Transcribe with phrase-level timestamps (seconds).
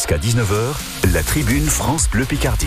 [0.00, 2.66] Jusqu'à 19h, la tribune France Bleu Picardie.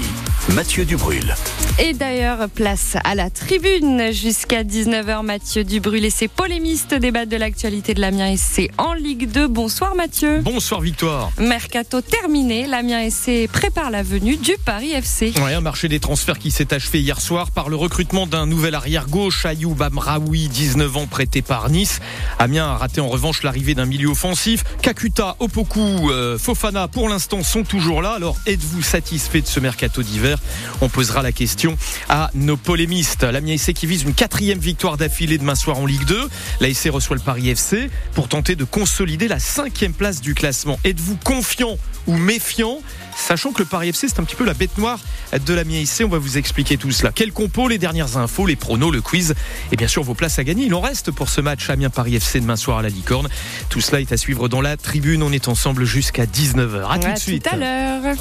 [0.49, 1.33] Mathieu Dubrul.
[1.79, 5.25] Et d'ailleurs, place à la tribune jusqu'à 19h.
[5.25, 9.47] Mathieu Dubrul et ses polémistes débattent de l'actualité de l'Amiens SC en Ligue 2.
[9.47, 10.41] Bonsoir Mathieu.
[10.41, 11.31] Bonsoir Victoire.
[11.39, 15.33] Mercato terminé, l'Amiens SC prépare la venue du Paris FC.
[15.43, 18.75] Ouais, un marché des transferts qui s'est achevé hier soir par le recrutement d'un nouvel
[18.75, 21.99] arrière gauche, Ayoub Amraoui, 19 ans, prêté par Nice.
[22.37, 24.63] Amiens a raté en revanche l'arrivée d'un milieu offensif.
[24.83, 28.11] Kakuta, Opoku, euh, Fofana pour l'instant sont toujours là.
[28.11, 30.37] Alors êtes-vous satisfait de ce mercato d'hiver?
[30.81, 31.77] On posera la question
[32.09, 33.23] à nos polémistes.
[33.23, 36.29] L'Amiens SC qui vise une quatrième victoire d'affilée demain soir en Ligue 2.
[36.59, 40.79] L'ASC reçoit le Paris FC pour tenter de consolider la cinquième place du classement.
[40.83, 42.79] Êtes-vous confiant ou méfiant?
[43.23, 44.99] Sachant que le Paris FC, c'est un petit peu la bête noire
[45.45, 46.03] de la SC.
[46.03, 47.11] On va vous expliquer tout cela.
[47.13, 49.33] Quel compo, les dernières infos, les pronos, le quiz
[49.71, 50.65] et bien sûr vos places à gagner.
[50.65, 53.29] Il en reste pour ce match Amiens-Paris FC demain soir à la Licorne.
[53.69, 55.23] Tout cela est à suivre dans la tribune.
[55.23, 56.89] On est ensemble jusqu'à 19h.
[56.89, 57.43] À tout de suite.
[57.43, 58.15] Tout à l'heure.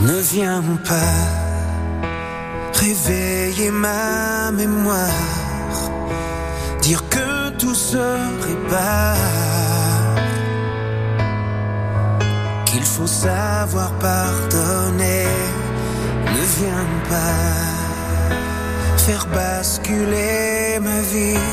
[0.00, 1.54] Ne viens pas
[2.72, 5.08] réveiller ma mémoire,
[6.82, 7.96] dire que tout se
[8.42, 9.16] répare,
[12.96, 15.26] faut savoir pardonner.
[16.36, 21.48] Ne viens pas faire basculer ma vie,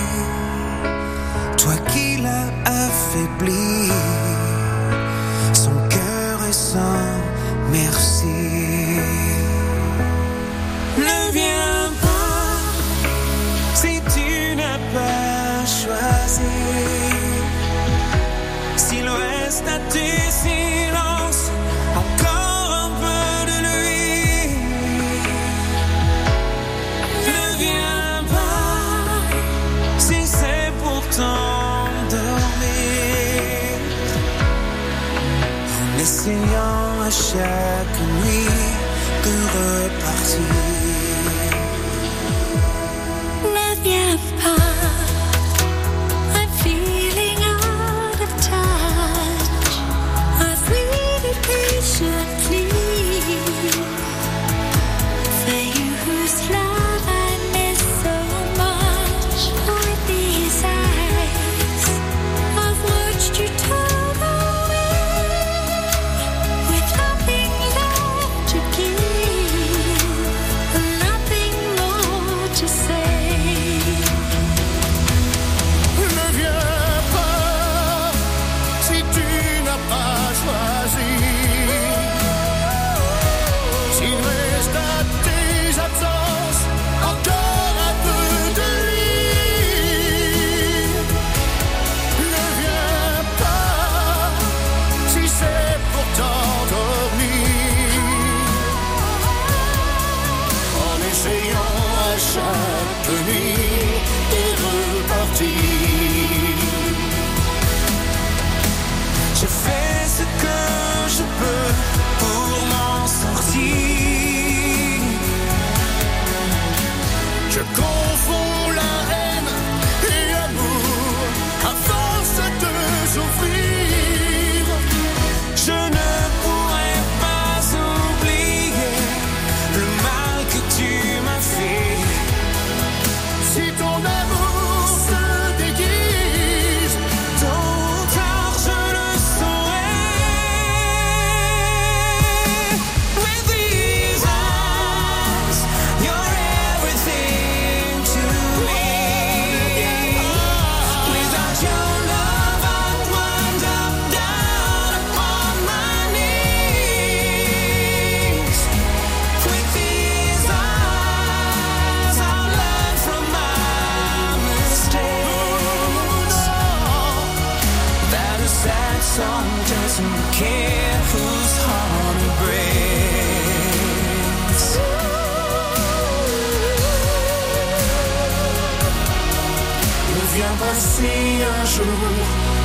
[1.57, 2.51] toi qui l'as
[2.83, 3.89] affaibli,
[5.53, 7.09] son cœur est sans
[7.71, 8.60] merci.
[37.11, 38.47] Essayant à chaque nuit
[39.23, 40.00] de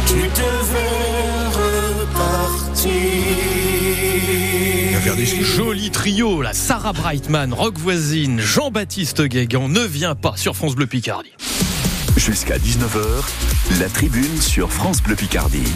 [0.06, 2.92] tu devais repartir.
[5.00, 6.52] Regardez ce joli trio, là.
[6.52, 11.32] Sarah Brightman, Rock Voisine, Jean-Baptiste Guégan ne vient pas sur France Bleu Picardie.
[12.16, 15.72] Jusqu'à 19h, la tribune sur France Bleu Picardie.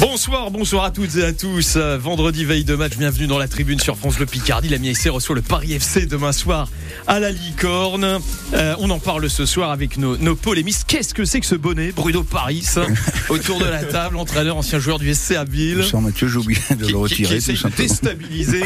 [0.00, 1.74] Bonsoir, bonsoir à toutes et à tous.
[1.76, 4.68] Euh, Vendredi veille de match, bienvenue dans la tribune sur France Le Picardie.
[4.68, 6.68] La MIAC reçoit le Paris FC demain soir
[7.06, 8.18] à la Licorne.
[8.54, 10.84] Euh, on en parle ce soir avec nos, nos polémistes.
[10.86, 12.66] Qu'est-ce que c'est que ce bonnet Bruno Paris
[13.28, 15.78] Autour de la table, entraîneur, ancien joueur du SC à Ville.
[15.78, 18.64] Bonsoir Mathieu, j'ai oublié de qui, le qui- qui retirer essaye tout de déstabiliser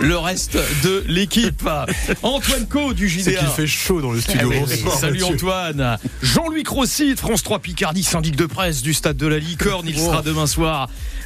[0.00, 1.68] le reste de l'équipe.
[2.22, 3.22] Antoine Co du JDA.
[3.24, 4.48] C'est qu'il fait chaud dans le Eh studio.
[4.50, 5.34] oui, Bonsoir, Salut Mathieu.
[5.34, 5.98] Antoine.
[6.22, 9.86] Jean-Louis Crossy de France 3 Picardie, syndic de presse du stade de la Licorne.
[9.88, 10.67] Il sera demain soir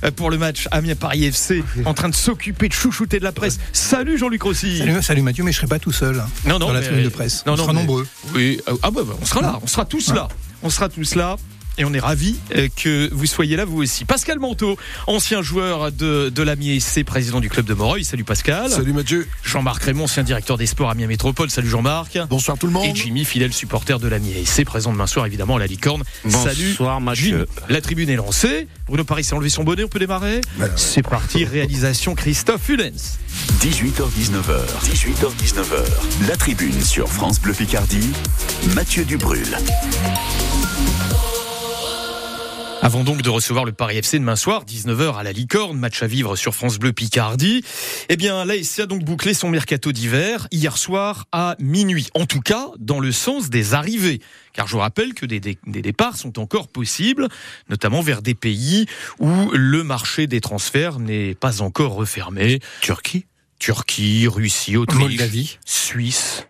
[0.04, 3.58] euh, pour le match Amiens-Paris FC en train de s'occuper de chouchouter de la presse.
[3.72, 4.78] Salut Jean-Luc Crossy.
[4.78, 6.16] Salut, salut Mathieu, mais je serai pas tout seul
[6.46, 7.44] Non, non, dans la tribune de presse.
[7.46, 8.06] non, on non, sera mais- nombreux.
[8.34, 10.28] Oui, euh, ah bah, bah, on sera là, on sera tous là.
[10.62, 11.36] On sera tous là.
[11.78, 14.04] Et on est ravis euh, que vous soyez là vous aussi.
[14.04, 14.76] Pascal Manteau,
[15.06, 18.04] ancien joueur de, de l'Amiens SC, président du club de Moreuil.
[18.04, 18.70] Salut Pascal.
[18.70, 19.26] Salut Mathieu.
[19.42, 21.50] Jean-Marc Raymond, ancien directeur des sports Amiens Métropole.
[21.50, 22.18] Salut Jean-Marc.
[22.28, 22.84] Bonsoir tout le monde.
[22.84, 26.02] Et Jimmy, fidèle supporter de l'Amiens SC, présent demain soir évidemment à la Licorne.
[26.28, 26.76] Salut
[27.14, 27.44] Jimmy.
[27.68, 28.68] La tribune est lancée.
[28.86, 30.42] Bruno Paris s'est enlevé son bonnet, on peut démarrer
[30.76, 33.18] C'est parti, réalisation Christophe Hulens.
[33.60, 38.10] 18h-19h, 18h-19h, la tribune sur France Bleu Picardie,
[38.74, 39.46] Mathieu Dubrul.
[42.84, 46.08] Avant donc de recevoir le Paris FC demain soir, 19h à la Licorne, match à
[46.08, 47.62] vivre sur France Bleu Picardie.
[48.08, 52.08] Eh bien, l'ASC a donc bouclé son mercato d'hiver hier soir à minuit.
[52.14, 54.20] En tout cas, dans le sens des arrivées.
[54.52, 57.28] Car je vous rappelle que des, des- des départs sont encore possibles,
[57.70, 58.86] notamment vers des pays
[59.20, 62.58] où le marché des transferts n'est pas encore refermé.
[62.80, 63.26] Turquie
[63.60, 65.58] Turquie, Russie, Autriche, Moldavie.
[65.64, 66.48] Suisse.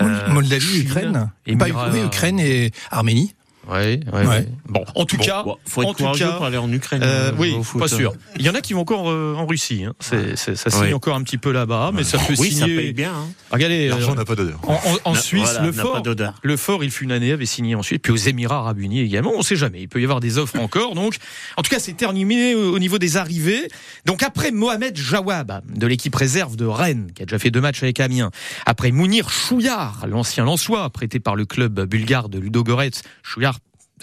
[0.00, 1.30] Euh, Moldavie, Chine, Ukraine.
[1.44, 3.34] Émirats- Pas, oui, Ukraine et Arménie.
[3.70, 4.48] Ouais, ouais, ouais.
[4.68, 7.02] Bon, en tout cas, faut être en tout cas, pour aller en Ukraine.
[7.04, 7.80] Euh, euh, oui, au foot.
[7.80, 8.12] pas sûr.
[8.36, 9.84] Il y en a qui vont encore euh, en Russie.
[9.84, 9.94] Hein.
[10.00, 10.94] C'est, c'est- ça signe Oui.
[10.94, 12.76] encore un petit peu là-bas, mais ça peut Oui, ça signer.
[12.76, 13.12] paye bien.
[13.12, 13.28] hein.
[13.52, 14.58] Regardez, euh, L'argent n'a pas d'odeur.
[14.66, 16.02] en, en- en Na- Suisse, voilà, le fort,
[16.42, 19.32] le fort, il fut une année, avait signé ensuite, puis aux Émirats Arabes Unis également.
[19.36, 19.80] On sait jamais.
[19.82, 20.94] Il peut y avoir des offres encore.
[20.96, 21.16] Donc,
[21.56, 23.68] en tout cas, c'est terminé au, au niveau des arrivées.
[24.06, 27.82] Donc, après Mohamed Jawab de l'équipe réserve de Rennes, qui a déjà fait deux matchs
[27.84, 28.30] avec Amiens,
[28.66, 32.90] après Mounir Chouillard, l'ancien Lensois, prêté par le club bulgare de Ludogorets,
[33.22, 33.52] Chouillard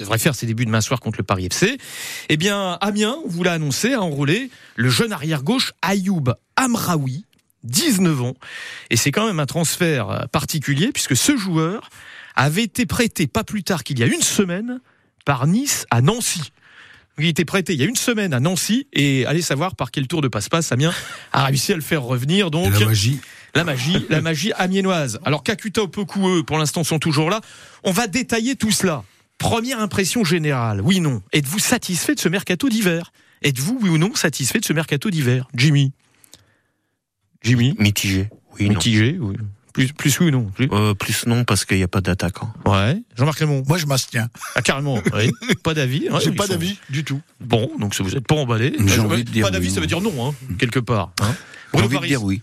[0.04, 1.78] devrait faire ses débuts demain soir contre le Paris FC.
[2.30, 7.26] Eh bien, Amiens, on vous l'a annoncé, a enrôlé le jeune arrière-gauche Ayoub Amraoui,
[7.64, 8.34] 19 ans.
[8.90, 11.90] Et c'est quand même un transfert euh, particulier puisque ce joueur
[12.36, 14.80] avait été prêté pas plus tard qu'il y a une semaine
[15.26, 16.52] par Nice à Nancy.
[17.18, 20.08] Il était prêté il y a une semaine à Nancy et allez savoir par quel
[20.08, 20.94] tour de passe-passe Amiens
[21.34, 22.50] a réussi à le faire revenir.
[22.50, 23.20] Donc La magie.
[23.56, 25.20] la magie, la magie amiénoise.
[25.26, 27.42] Alors Kakuta Opoku, eux, pour l'instant, sont toujours là.
[27.84, 29.04] On va détailler tout cela.
[29.40, 31.22] Première impression générale, oui, non.
[31.34, 33.12] Êtes-vous satisfait de ce mercato d'hiver?
[33.42, 35.48] Êtes-vous, oui ou non, satisfait de ce mercato d'hiver?
[35.56, 35.94] Jimmy
[37.42, 38.30] Jimmy Mitigé.
[38.60, 38.74] Oui, non.
[38.76, 39.36] Mitigé oui.
[39.74, 40.44] plus, plus oui ou non?
[40.54, 42.52] Plus, Euh, plus non, parce qu'il n'y a pas d'attaquant.
[42.66, 43.02] Ouais.
[43.18, 44.30] Jean-Marc Raymond Moi je m'abstiens.
[44.56, 45.02] Ah, carrément.
[45.14, 45.32] oui.
[45.64, 47.22] Pas d'avis hein, J'ai pas sont- d'avis du tout.
[47.40, 48.76] Bon, donc ça vous êtes pas emballé.
[48.88, 51.12] J'ai envie de dire pas d'avis, oui, ça veut dire non, hein, quelque part.
[51.22, 51.34] Hein.
[51.74, 52.42] J'ai envie de dire oui.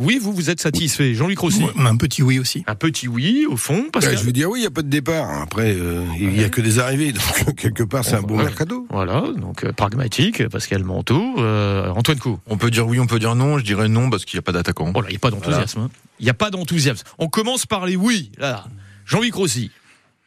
[0.00, 1.12] Oui, vous, vous êtes satisfait.
[1.14, 1.64] Jean-Luc Rossi.
[1.76, 2.62] Un petit oui aussi.
[2.68, 4.18] Un petit oui, au fond, parce Ouais, que...
[4.18, 5.28] je veux dire oui, il n'y a pas de départ.
[5.42, 7.12] Après, euh, il n'y a que des arrivées.
[7.12, 8.44] Donc, quelque part, c'est un bon Ouais.
[8.44, 8.86] mercato.
[8.90, 12.38] Voilà, donc euh, pragmatique, Pascal Manteau, euh, Antoine Co.
[12.46, 13.58] On peut dire oui, on peut dire non.
[13.58, 14.92] Je dirais non parce qu'il n'y a pas d'attaquant.
[14.94, 15.80] Oh là, il n'y a pas d'enthousiasme.
[15.80, 15.90] hein.
[16.20, 17.04] Il n'y a pas d'enthousiasme.
[17.18, 18.30] On commence par les oui.
[18.38, 18.66] Là,
[19.04, 19.72] Jean-Luc Rossi.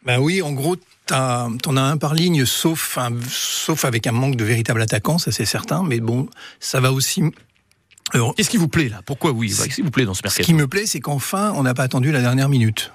[0.05, 0.75] Ben oui, en gros,
[1.05, 5.31] t'en as un par ligne, sauf, un- sauf avec un manque de véritable attaquant, ça
[5.31, 5.83] c'est certain.
[5.83, 6.27] Mais bon,
[6.59, 7.21] ça va aussi.
[8.13, 9.01] Alors, Qu'est-ce qui vous plaît là?
[9.05, 10.43] Pourquoi oui Qu'est-ce qui vous plaît dans ce ce mercato?
[10.45, 12.91] qui me plaît, c'est qu'enfin, on n'a pas attendu la dernière minute.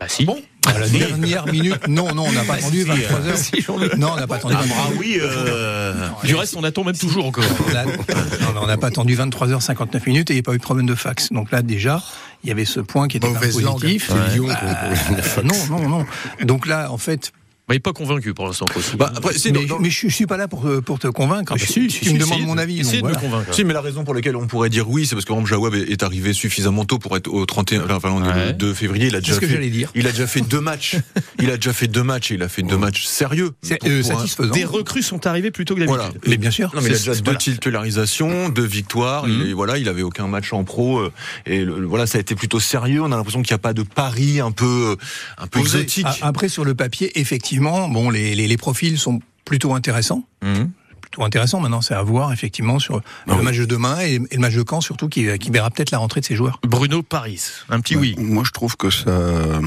[0.00, 0.24] Bah si.
[0.24, 0.40] Bon.
[0.66, 3.96] À la dernière minute, non, non, on n'a pas attendu 23 heures.
[3.98, 4.96] Non, on n'a pas attendu 23 Ah heures.
[4.98, 6.08] oui, euh...
[6.24, 7.44] Du reste, on attend même toujours encore.
[7.68, 10.54] On a- non, non, on n'a pas attendu 23h59 minutes et il n'y a pas
[10.54, 11.32] eu de problème de fax.
[11.32, 12.02] Donc là, déjà,
[12.44, 13.80] il y avait ce point qui était Mauvaise langue.
[13.80, 14.10] positif.
[14.34, 14.48] Lyon.
[14.50, 16.06] Euh, non, non, non.
[16.44, 17.38] Donc là, en fait, Bah,
[17.68, 18.66] il n'est pas convaincu pour l'instant.
[18.98, 20.98] Bah, après, si, mais, dans- dans- mais je, je suis pas là pour, te- pour
[20.98, 21.52] te convaincre.
[21.54, 22.82] Ah bah Je- si, tu si, me si, demandes mon avis.
[22.82, 23.16] Donc de voilà.
[23.16, 23.54] me convaincre.
[23.54, 26.02] Si, mais la raison pour laquelle on pourrait dire oui, c'est parce que Jawab est
[26.02, 28.46] arrivé suffisamment tôt pour être au 31, enfin, on est Ouais.
[28.48, 29.06] le 2 février.
[29.06, 29.90] Il a C'est déjà ce que fait, j'allais dire.
[29.94, 30.96] il a déjà fait deux matchs.
[31.40, 33.52] Il a déjà fait deux matchs et il a fait deux matchs sérieux.
[33.62, 34.52] C'est Pour- euh, pour un- satisfaisant.
[34.52, 36.04] Des recrues sont arrivées plus tôt que Voilà.
[36.08, 36.22] d'habitude.
[36.28, 36.70] Mais bien sûr.
[36.74, 37.38] Non, mais il a déjà deux voilà.
[37.38, 39.24] titularisations, deux victoires.
[39.28, 39.52] Il Mhm.
[39.54, 41.12] voilà, il avait aucun match en pro euh,
[41.46, 43.00] et le- voilà, ça a été plutôt sérieux.
[43.02, 44.96] On a l'impression qu'il n'y a pas de pari un peu,
[45.38, 46.06] un peu exotique.
[46.06, 50.24] A- Après, sur le papier, effectivement, bon, les, les, les profils sont plutôt intéressants.
[50.42, 50.70] Mhm.
[51.00, 51.60] Plutôt intéressants.
[51.60, 54.64] Maintenant, c'est à voir, effectivement, sur le match de demain et, et le match de
[54.66, 56.58] Caen, surtout, qui, qui verra peut-être la rentrée de ces joueurs.
[56.66, 58.14] Bruno Paris, un petit oui.
[58.16, 59.10] Moi, je trouve que ça,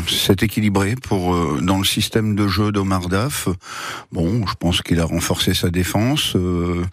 [0.08, 3.48] c'est équilibré pour euh, dans le système de jeu d'Omar Daf.
[4.12, 6.36] Bon, je pense qu'il a renforcé sa défense.
[6.36, 6.84] euh,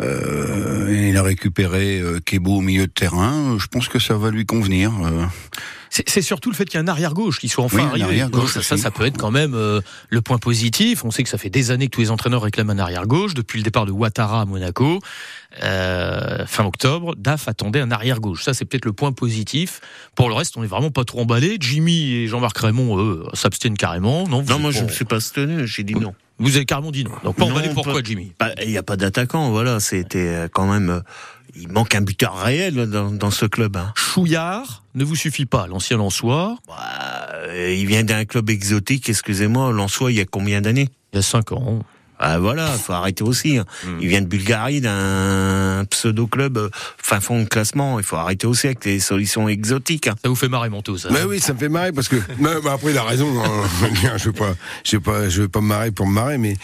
[0.00, 3.56] euh, il a récupéré Kebo au milieu de terrain.
[3.58, 4.92] Je pense que ça va lui convenir.
[6.08, 8.04] C'est surtout le fait qu'il y a un arrière gauche qui soit enfin Oui, arrivé.
[8.04, 11.04] arrière-gauche Donc, ça, ça, peut être quand même euh, le point positif.
[11.04, 13.34] On sait que ça fait des années que tous les entraîneurs réclament un arrière gauche
[13.34, 14.98] depuis le départ de Ouattara à Monaco.
[15.62, 18.42] Euh, fin octobre, DAF attendait un arrière gauche.
[18.42, 19.80] Ça, c'est peut-être le point positif.
[20.16, 21.58] Pour le reste, on est vraiment pas trop emballé.
[21.60, 24.26] Jimmy et Jean-Marc Raymond, eux, s'abstiennent carrément.
[24.26, 26.14] Non, Non, moi je pas- me suis pas tenu, j'ai dit non.
[26.38, 27.12] Vous avez carrément dit non.
[27.22, 27.68] Donc Non, emballé.
[27.72, 29.80] Pourquoi, Jimmy Il n'y a pas d'attaquant, voilà.
[29.80, 30.90] C'était euh, quand même.
[30.90, 31.00] euh,
[31.56, 33.76] Il manque un buteur réel dans, dans ce club.
[33.76, 33.92] Hein.
[33.94, 35.66] Chouillard ne vous suffit pas.
[35.68, 36.74] L'ancien Lançois, Bah,
[37.34, 39.70] euh, il vient d'un club exotique, excusez-moi.
[39.72, 40.88] L'Ansois, il y a combien d'années?
[41.12, 41.80] Il y a 5 ans.
[42.18, 43.58] Ah voilà, faut arrêter aussi.
[43.58, 43.64] hein.
[43.84, 43.98] Hmm.
[44.00, 46.68] Il vient de Bulgarie, d'un pseudo-club euh,
[46.98, 47.98] fin fond de classement.
[47.98, 50.06] Il faut arrêter aussi avec les solutions exotiques.
[50.08, 50.14] hein.
[50.22, 52.16] Ça vous fait marrer, Monto, ça Mais oui, ça me fait marrer parce que.
[52.38, 53.28] mais, mais après, il a raison.
[53.42, 53.62] hein.
[54.16, 54.54] je veux pas,
[54.84, 56.56] je veux pas, je veux pas me marrer pour me marrer, mais.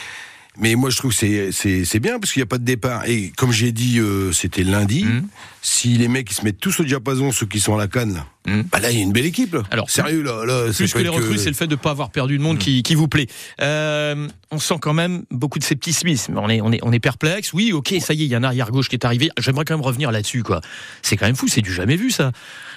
[0.63, 3.05] Mais moi, je trouve que c'est bien parce qu'il n'y a pas de départ.
[3.07, 5.05] Et comme j'ai dit, euh, c'était lundi.
[5.05, 5.27] Mhm.
[5.63, 8.15] Si les mecs ils se mettent tous au diapason, ceux qui sont à la canne,
[8.15, 8.65] là, Mhm.
[8.71, 9.55] bah là, il y a une belle équipe.
[9.55, 9.63] Là.
[9.71, 10.43] Alors, sérieux là,
[10.75, 12.83] Plus que les recrues, c'est le fait de ne pas avoir perdu de monde qui,
[12.83, 13.27] qui vous plaît.
[13.63, 16.37] Euh, on sent quand même beaucoup de scepticisme.
[16.39, 17.53] On est, on est, on est perplexe.
[17.55, 19.31] Oui, ok, ça y est, il y a un arrière gauche qui est arrivé.
[19.39, 20.61] J'aimerais quand même revenir là-dessus, quoi.
[21.03, 22.33] C'est quand même fou, c'est du jamais vu, ça.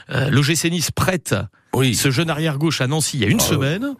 [0.09, 1.35] Euh, L'OGC Nice prête
[1.73, 1.95] Oui.
[1.95, 3.93] ce jeune arrière gauche à Nancy il y a une Ah, semaine.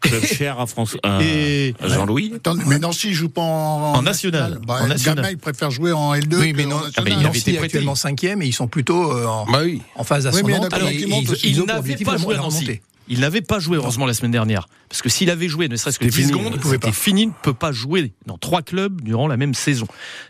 [0.00, 1.00] Club cher à François.
[1.02, 2.34] à- Et à Jean-Louis.
[2.66, 4.60] Mais Nancy joue pas en, En national.
[4.66, 5.16] Bah, En national.
[5.16, 6.36] Gamin, il préfère jouer en L2.
[6.38, 9.26] Oui, mais non, Ah, mais il Nancy est actuellement cinquième et ils sont plutôt euh,
[9.26, 9.82] en, Bah oui.
[9.96, 10.72] en phase Oui, il ascendante.
[10.82, 11.08] et- et ils-
[11.42, 12.80] ils il n'avait objectif pas joué à Nancy.
[13.10, 14.68] Il n'avait pas joué, heureusement, la semaine dernière.
[14.90, 16.88] Parce que s'il avait joué ne serait-ce que C'était 10 fini, secondes, il pouvait c'était
[16.88, 16.92] pas.
[16.92, 19.86] fini, ne peut pas jouer dans trois clubs durant la même saison.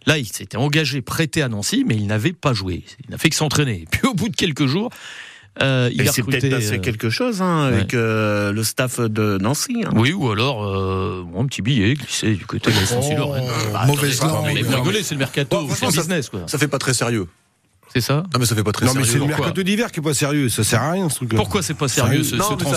[0.07, 2.85] Là, il s'était engagé, prêté à Nancy, mais il n'avait pas joué.
[3.05, 3.85] Il n'a fait que s'entraîner.
[3.91, 4.91] Puis au bout de quelques jours,
[5.63, 6.41] euh, il Et a c'est recruté...
[6.49, 9.83] peut-être passé euh, quelque chose hein, avec euh, le staff de Nancy.
[9.87, 9.91] hein.
[9.97, 13.45] Oui, ou alors euh, bon, un petit billet glissé du côté de la Oh, Lorraine.
[13.87, 14.47] mauvaise langue.
[14.55, 16.41] mais vous rigolez, c'est le mercato, Bon, c'est business, quoi.
[16.47, 17.27] Ça fait pas très sérieux.
[17.93, 19.13] C'est ça Non, mais ça fait pas très Non, mais sérieux.
[19.13, 20.49] c'est le mercato d'hiver qui est pas sérieux.
[20.49, 21.37] Ça sert à rien ce truc-là.
[21.37, 22.71] Pourquoi c'est pas sérieux ce, Non, ce mais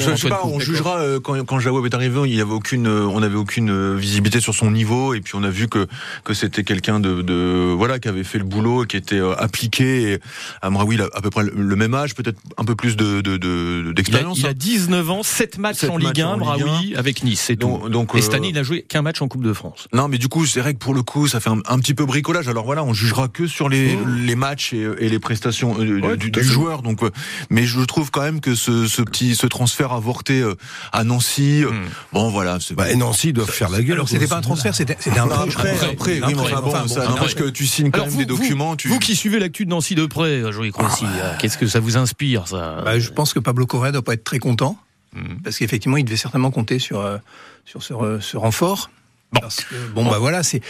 [0.00, 2.86] ça- je, sais pas, on jugera euh, quand, quand est arrivé, il y avait aucune,
[2.86, 5.86] euh, on avait aucune euh, visibilité sur son niveau, et puis on a vu que
[6.24, 10.12] que c'était quelqu'un de, de voilà qui avait fait le boulot, qui était euh, appliqué.
[10.12, 10.18] Et
[10.62, 13.20] Amraoui, il a à peu près le, le même âge, peut-être un peu plus de
[13.20, 14.38] de- de- Il d'expérience.
[14.38, 14.54] il a hein.
[14.56, 17.66] 19 ans, 7 matchs en Ligue matchs 1, en Ligue Braoui, avec Nice, c'est tout.
[17.68, 19.88] Donc, donc, Et cette euh, année, il a joué qu'un match en Coupe de France.
[19.92, 21.94] Non, mais du coup, c'est vrai que pour le coup, ça fait un, un petit
[21.94, 22.48] peu bricolage.
[22.48, 26.16] Alors voilà, on jugera que sur les, les matchs et, et les prestations euh, Ouais,
[26.16, 26.82] du, du joueur.
[26.82, 27.10] Donc, euh,
[27.50, 30.54] mais je trouve quand même que ce, ce petit, ce transfert avorté euh,
[30.92, 31.84] à Nancy, euh, Hmm.
[32.12, 32.58] bon voilà.
[32.60, 33.94] c'est- Bah, et Nancy, doivent faire la gueule.
[33.94, 35.38] Alors c'était pas un transfert, c'était c'était un prêt.
[35.48, 35.86] après, Après,
[36.20, 38.70] après, oui, n'empêche que tu signes quand même vous, des documents.
[38.70, 38.88] vous, tu...
[38.88, 41.96] vous qui suivez l'actu de Nancy de près, Joël Croissy, euh, qu'est-ce que ça vous
[41.96, 44.76] inspire, ça Bah, je pense que Pablo Correa doit pas être très content
[45.14, 45.40] Mhm.
[45.44, 47.18] parce qu'effectivement, il devait certainement compter sur euh,
[47.64, 48.90] sur ce, ce renfort.
[49.32, 49.40] Bon.
[49.40, 50.60] Parce que, bon, bah voilà, c'est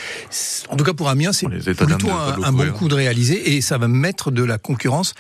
[0.69, 3.89] en tout cas pour Amiens, c'est plutôt un, bon coup de réaliser et ça va
[3.89, 5.15] mettre de la concurrence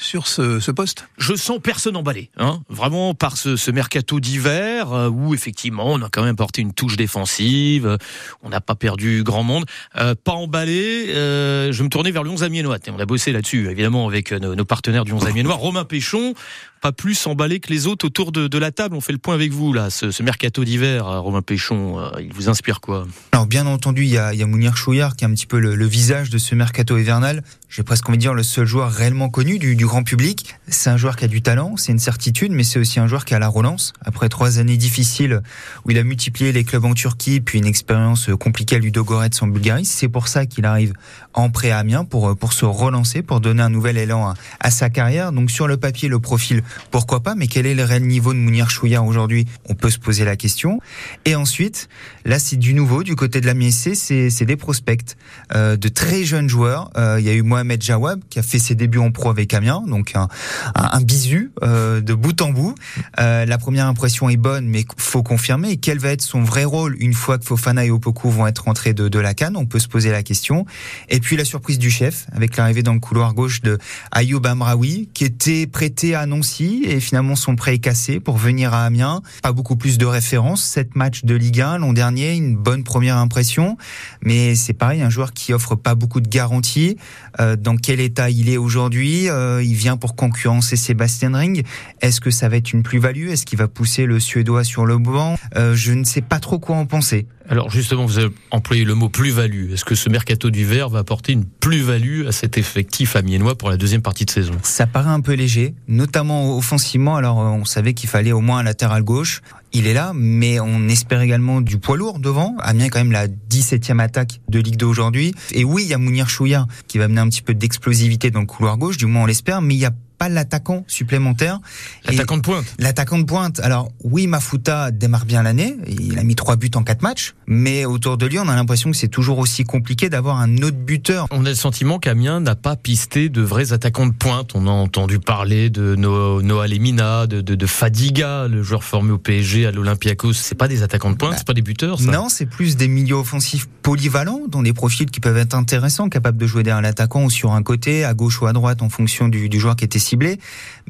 [0.00, 1.08] sur ce, ce poste.
[1.18, 6.00] je sens personne emballé, hein, vraiment par ce, ce mercato d'hiver euh, où effectivement on
[6.02, 7.96] a quand même porté une touche défensive, euh,
[8.44, 9.64] on n'a pas perdu grand monde,
[9.96, 11.06] Euh, pas emballé.
[11.08, 12.78] euh, je me tourner vers le 11 Amiénois.
[12.88, 15.54] On a bossé là-dessus évidemment avec nos, nos partenaires du 11 Amiénois.
[15.56, 16.34] Romain Péchon,
[16.80, 18.96] pas plus emballé que les autres autour de, la table.
[18.96, 19.90] On fait le point avec vous là.
[19.90, 23.06] Ce, mercato d'hiver, euh, Romain Péchon, euh, il vous inspire quoi?
[23.32, 26.30] Alors bien entendu, il y a, Mounir Chouillard qui est un petit peu le visage
[26.30, 27.42] de ce mercato hivernal.
[27.70, 30.56] J'ai presque envie de dire le seul joueur réellement connu du, du grand public.
[30.68, 33.26] C'est un joueur qui a du talent, c'est une certitude, mais c'est aussi un joueur
[33.26, 33.92] qui a la relance.
[34.02, 35.42] Après trois années difficiles
[35.84, 39.48] où il a multiplié les clubs en Turquie, puis une expérience compliquée à Ludogorets en
[39.48, 40.94] Bulgarie, c'est pour ça qu'il arrive
[41.34, 44.70] en prêt à Amiens pour, pour se relancer, pour donner un nouvel élan à, à
[44.70, 45.32] sa carrière.
[45.32, 48.38] Donc sur le papier, le profil, pourquoi pas, mais quel est le réel niveau de
[48.38, 49.46] Mounir Chouillard aujourd'hui?
[49.68, 50.80] On peut se poser la question.
[51.26, 51.90] Et ensuite,
[52.28, 55.16] Là, c'est du nouveau du côté de la MSC, c'est des prospects,
[55.54, 56.90] euh, de très jeunes joueurs.
[56.98, 59.54] Euh, Il y a eu Mohamed Jawab qui a fait ses débuts en pro avec
[59.54, 60.28] Amiens, donc un,
[60.74, 62.74] un, bisu euh, de bout en bout.
[63.16, 65.78] La première impression est bonne, mais faut confirmer.
[65.78, 68.92] Quel va être son vrai rôle une fois que Fofana et Opoku vont être rentrés
[68.92, 69.56] de, de la canne?
[69.56, 70.66] On peut se poser la question.
[71.08, 73.78] Et puis la surprise du chef avec l'arrivée dans le couloir gauche de
[74.12, 78.74] Ayoub Amraoui, qui était prêté à Nancy et finalement son prêt est cassé pour venir
[78.74, 79.22] à Amiens.
[79.42, 80.62] Pas beaucoup plus de références.
[80.62, 83.76] Sept matchs de Ligue 1 l'an dernier, une bonne première impression,
[84.22, 86.96] mais c'est pareil, un joueur qui offre pas beaucoup de garanties.
[87.40, 91.64] Euh, dans quel état il est aujourd'hui Euh, Il vient pour concurrencer Sébastien Ring.
[92.00, 93.28] Est-ce que ça va être une plus-value?
[93.28, 95.36] Est-ce qu'il va pousser le Suédois sur le banc?
[95.56, 97.26] Euh, Je ne sais pas trop quoi en penser.
[97.50, 99.72] Alors justement, vous avez employé le mot plus-value.
[99.72, 103.78] Est-ce que ce mercato d'hiver va apporter une plus-value à cet effectif amiénois pour la
[103.78, 104.52] deuxième partie de saison?
[104.62, 107.16] Ça paraît un peu léger, notamment offensivement.
[107.16, 109.40] Alors, on savait qu'il fallait au moins un latéral gauche.
[109.72, 112.56] Il est là, mais on espère également du poids lourd devant.
[112.60, 115.34] Amiens est quand même la 17e attaque de Ligue 2 aujourd'hui.
[115.52, 118.40] Et oui, il y a Mounir Chouya qui va amener un petit peu d'explosivité dans
[118.40, 121.60] le couloir gauche, du moins on l'espère, mais il y a pas l'attaquant supplémentaire.
[122.04, 122.74] L'attaquant de pointe.
[122.78, 123.60] L'attaquant de pointe.
[123.60, 125.76] Alors oui, Mafuta démarre bien l'année.
[125.86, 127.34] Il a mis trois buts en quatre matchs.
[127.50, 130.76] Mais autour de lui, on a l'impression que c'est toujours aussi compliqué d'avoir un autre
[130.76, 131.26] buteur.
[131.30, 134.50] On a le sentiment qu'Amiens n'a pas pisté de vrais attaquants de pointe.
[134.54, 139.12] On a entendu parler de No- Noah Lemina, de, de, de Fadiga, le joueur formé
[139.12, 140.34] au PSG à l'Olympiakos.
[140.34, 142.10] C'est pas des attaquants de pointe, c'est pas des buteurs, ça.
[142.10, 146.36] Non, c'est plus des milieux offensifs polyvalents, dont des profils qui peuvent être intéressants, capables
[146.36, 149.28] de jouer derrière l'attaquant ou sur un côté, à gauche ou à droite, en fonction
[149.28, 150.38] du, du joueur qui était ciblé.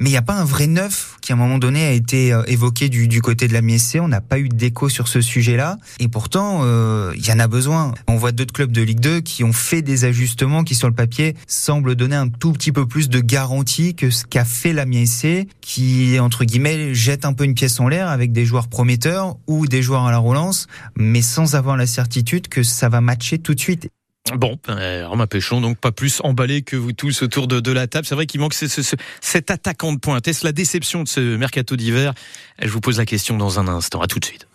[0.00, 2.32] Mais il n'y a pas un vrai neuf qui, à un moment donné, a été
[2.32, 3.98] euh, évoqué du, du côté de la MSC.
[4.00, 5.76] On n'a pas eu d'écho sur ce sujet-là.
[5.98, 7.94] Et pourtant, euh, il y en a besoin.
[8.06, 10.94] On voit d'autres clubs de Ligue 2 qui ont fait des ajustements qui, sur le
[10.94, 14.86] papier, semblent donner un tout petit peu plus de garantie que ce qu'a fait la
[14.86, 19.36] MSC, qui, entre guillemets, jette un peu une pièce en l'air avec des joueurs prometteurs
[19.46, 23.38] ou des joueurs à la relance, mais sans avoir la certitude que ça va matcher
[23.38, 23.88] tout de suite.
[24.34, 28.06] Bon, euh, Romain Péchon, donc pas plus emballé que vous tous autour de, la table.
[28.06, 30.26] C'est vrai qu'il manque ce- cet attaquant de pointe.
[30.28, 32.12] Est-ce la déception de ce mercato d'hiver?
[32.60, 34.00] Je vous pose la question dans un instant.
[34.00, 34.46] À tout de suite.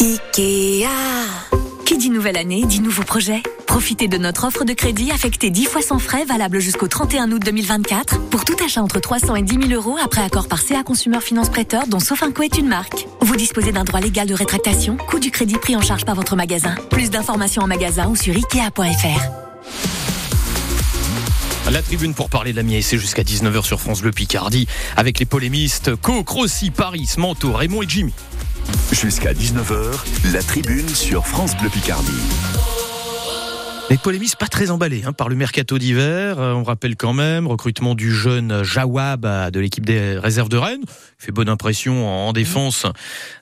[0.00, 0.88] Ikea.
[1.90, 3.42] Qui dit nouvelle année dit nouveau projet.
[3.66, 7.42] Profitez de notre offre de crédit affectée 10 fois sans frais valable jusqu'au 31 août
[7.44, 11.18] 2024 pour tout achat entre 300 et 10 000 euros après accord par CA Consumer
[11.20, 13.08] Finance Prêteur dont Sofinco est une marque.
[13.22, 16.36] Vous disposez d'un droit légal de rétractation, coût du crédit pris en charge par votre
[16.36, 16.76] magasin.
[16.90, 19.50] Plus d'informations en magasin ou sur ikea.fr.
[21.72, 25.26] La tribune pour parler de la MIAC jusqu'à 19h sur France Bleu Picardie avec les
[25.26, 28.12] polémistes Co, Crossi, Paris, Manteau, Raymond et Jimmy.
[28.92, 32.10] Jusqu'à 19h, la tribune sur France Bleu Picardie.
[33.90, 36.38] Les polémistes pas très emballés hein, par le mercato d'hiver.
[36.38, 40.56] Euh, on rappelle quand même recrutement du jeune Jawab euh, de l'équipe des réserves de
[40.56, 40.84] Rennes.
[41.20, 42.86] Il fait bonne impression en, en défense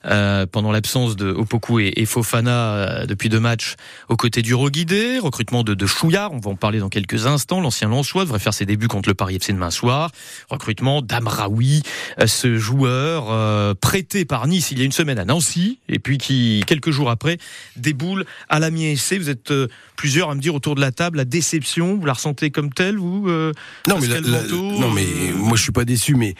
[0.05, 3.75] euh, pendant l'absence de Opoku et, et Fofana euh, depuis deux matchs
[4.09, 5.17] aux côtés du Roguidé.
[5.19, 7.61] Recrutement de, de Chouillard, on va en parler dans quelques instants.
[7.61, 10.11] L'ancien Lançois devrait faire ses débuts contre le Paris FC demain soir.
[10.49, 11.83] Recrutement d'Amraoui,
[12.19, 15.99] euh, ce joueur euh, prêté par Nice il y a une semaine à Nancy et
[15.99, 17.37] puis qui quelques jours après
[17.77, 19.13] déboule à la SC.
[19.19, 21.95] Vous êtes euh, plusieurs à me dire autour de la table la déception.
[21.95, 23.53] Vous la ressentez comme telle, vous euh,
[23.87, 26.35] Non mais, la- la- non mais moi je suis pas déçu, mais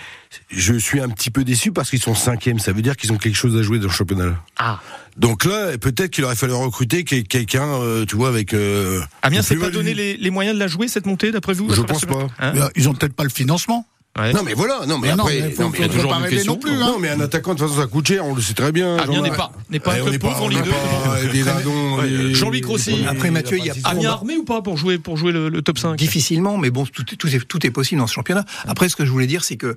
[0.50, 2.59] je suis un petit peu déçu parce qu'ils sont cinquièmes.
[2.59, 4.36] Ça veut dire qu'ils ont quelque chose à jouer dans le championnat.
[4.57, 4.79] Ah.
[5.17, 8.53] Donc là, peut-être qu'il aurait fallu recruter quel- quelqu'un, euh, tu vois, avec.
[8.53, 11.70] Euh, Amiens s'est pas donné les, les moyens de la jouer cette montée d'après vous
[11.74, 12.27] Je pense pas.
[12.39, 13.85] Hein euh, Ils ont peut-être pas le financement.
[14.18, 14.33] Ouais.
[14.33, 16.09] Non mais voilà, non mais Mais non, mais faut- non, mais il y a toujours
[16.09, 16.53] pas une question.
[16.53, 16.79] non plus, hein.
[16.79, 18.98] Non mais un attaquant de toute façon ça coûte cher, on le sait très bien.
[18.98, 20.72] Amiens Jean- n'est pas, n'est pas Eh, un club pauvre en Ligue n'est 2.
[20.72, 23.05] pas des ladons, des- Jean-Louis Rossi.
[23.07, 25.50] Après, Mathieu, il y a pas- Amiens armé ou pas pour jouer, pour jouer le,
[25.50, 28.46] le top 5 Difficilement, mais bon, tout, tout est, tout est possible dans ce championnat.
[28.68, 29.75] Après, ce que je voulais dire, c'est que euh,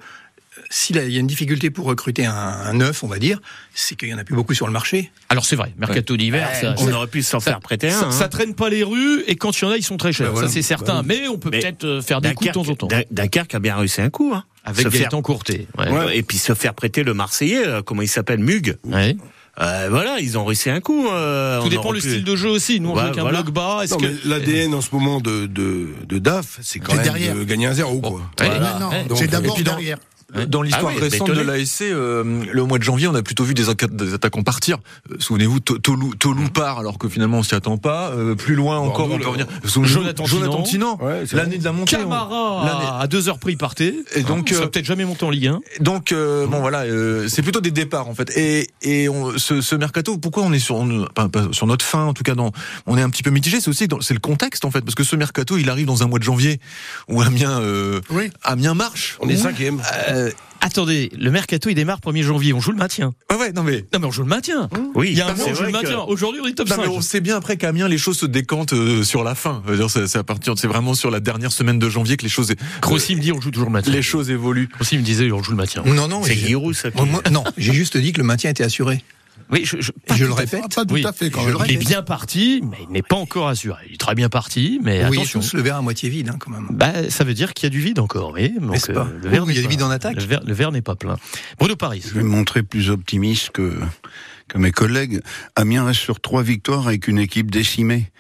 [0.74, 3.40] s'il y a une difficulté pour recruter un, un neuf, on va dire,
[3.74, 5.11] c'est qu'il y en a plus beaucoup sur le marché.
[5.28, 8.11] Alors c'est vrai, mercato d'hiver, On aurait pu s'en faire prêter un.
[8.11, 8.28] ça hein.
[8.28, 10.28] traîne pas les rues et quand il y en a, ils sont très chers.
[10.28, 10.48] Ben voilà.
[10.48, 11.02] Ça c'est certain.
[11.02, 12.88] Mais on peut peut-être euh, faire des coups de temps en temps.
[13.11, 14.32] Dunkerque a bien réussi un coup.
[14.35, 14.44] Hein.
[14.64, 15.66] Avec faire, Gaëtan Courté.
[15.76, 15.90] Ouais.
[15.90, 18.78] Ouais, Et puis se faire prêter le Marseillais, là, comment il s'appelle, Mug.
[18.85, 19.16] Ouais.
[19.61, 21.08] Euh, voilà, ils ont réussi un coup.
[21.08, 22.80] euh, Tout on dépend le pu- style de jeu aussi.
[22.80, 23.42] Nous on joue avec un voilà.
[23.42, 23.80] bloc bas.
[23.82, 27.04] Est-ce Non, que l'ADN en ce moment de, de, de DAF, c'est quand C'est même
[27.04, 27.35] derrière.
[27.35, 28.22] de gagner un zéro, quoi.
[28.38, 29.98] C'est et d'abord derrière.
[30.48, 33.44] Dans l'histoire Ah oui, récente de l'ASC, euh, le mois de janvier, on a plutôt
[33.44, 34.78] vu des, atta- des attaquants partir.
[35.10, 38.10] Euh, Souvenez-vous, To- Tolou, Tolou part alors que finalement on s'y attend pas.
[38.10, 39.46] Euh, plus loin encore, on peut revenir.
[39.64, 40.98] Jonathan Jonathan Tinan.
[41.02, 41.96] Ouais, l'année de la montée.
[41.96, 43.94] on- l'année- Camara à deux heures près il partait.
[44.14, 45.60] Et donc, il serait euh, peut-être jamais monté en Ligue 1.
[45.80, 48.36] Donc euh, bon voilà, euh, c'est plutôt des départs en fait.
[48.36, 51.84] Et, et on, ce, ce mercato, pourquoi on est sur on- pas- pas sur notre
[51.84, 52.52] fin en tout cas, dans,
[52.86, 53.60] on est un petit peu mitigé.
[53.60, 56.02] C'est aussi dans- c'est le contexte en fait, parce que ce mercato, il arrive dans
[56.02, 56.58] un mois de janvier
[57.08, 58.30] où Amiens euh, Oui.
[58.42, 59.16] Amiens marche.
[59.20, 59.80] On est cinquième.
[60.28, 60.30] Euh,
[60.64, 62.52] Attendez, le mercato il démarre 1er janvier.
[62.52, 63.12] On joue le maintien.
[63.32, 64.68] ouais ouais non mais Non mais on joue le maintien.
[64.94, 65.98] Oui, Il y a un c'est mois on joue le que- maintien.
[66.06, 66.82] Aujourd'hui on est top Non, 5.
[66.82, 69.61] mais on sait bien après qu'Amiens, les choses se décantent euh, sur la fin.
[69.88, 72.52] C'est c'est à partir, c'est vraiment sur la dernière semaine de janvier que les choses,
[72.80, 73.92] Crossi me dit on joue toujours le maintien.
[73.92, 74.68] les choses évoluent.
[74.68, 75.82] Crossi me disait on joue le maintien.
[75.85, 76.92] Non, non, C'est Giroud, ça.
[76.92, 79.02] qui- moi, moi- non, j'ai juste dit que le maintien était assuré.
[79.52, 80.62] Oui, je, je, Et je le répète.
[80.64, 81.04] Ah, pas tout Oui.
[81.06, 81.58] à fait, quand Je même.
[81.68, 83.82] Il est bien parti, mais il n'est pas encore assuré.
[83.88, 85.40] Il est très bien parti, mais Vous voyez attention.
[85.40, 86.66] tous le verre à moitié vide, hein, quand même.
[86.70, 88.52] Bah, ça veut dire qu'il y a du vide encore, oui.
[88.58, 90.22] Donc, N'est-ce pas le verre il y a n'est du vide pas- en attaque Le
[90.24, 91.16] verre, le verre n'est pas plein.
[91.58, 92.02] Bruno Paris.
[92.06, 93.78] Je vais me montrer plus optimiste que,
[94.52, 95.20] que mes collègues.
[95.56, 98.10] Amiens reste sur trois victoires avec une équipe décimée.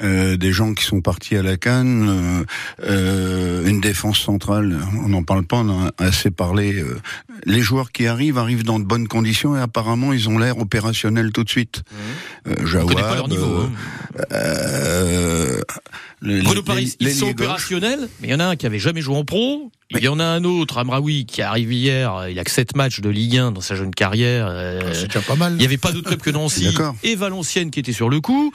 [0.00, 2.44] Euh, des gens qui sont partis à la canne, euh,
[2.84, 6.80] euh, une défense centrale, on n'en parle pas, on en a assez parlé.
[6.80, 6.98] euh.
[7.44, 11.32] les joueurs qui arrivent arrivent dans de bonnes conditions et apparemment ils ont l'air opérationnels
[11.32, 11.82] tout de suite.
[12.46, 12.76] Euh, Mmh.
[12.82, 13.44] On connaît pas leur niveau.
[13.62, 13.66] euh,
[14.18, 14.22] hein.
[14.32, 15.60] euh,
[16.20, 18.66] le- Bruno les- Paris, les- ils sont opérationnels, mais il y en a un qui
[18.66, 19.70] avait jamais joué en pro.
[19.94, 22.28] Il y en a un autre, Amraoui, qui arrive hier.
[22.28, 24.46] Il a que 7 matchs de Ligue 1 dans sa jeune carrière.
[24.48, 25.52] Euh, C'est déjà pas mal.
[25.54, 28.52] Il n'y avait pas d'autre club que Nancy et Valenciennes qui étaient sur le coup.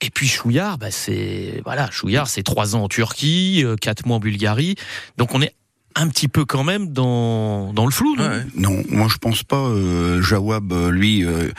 [0.00, 4.16] Et puis Chouillard, bah c'est voilà, Chouillard, c'est trois ans en Turquie, euh, quatre mois
[4.16, 4.74] en Bulgarie.
[5.16, 5.54] Donc on est
[5.96, 8.16] un petit peu quand même dans dans le flou.
[8.16, 9.56] non Non, moi je pense pas.
[9.56, 11.50] Euh, Jawab, euh, lui, euh,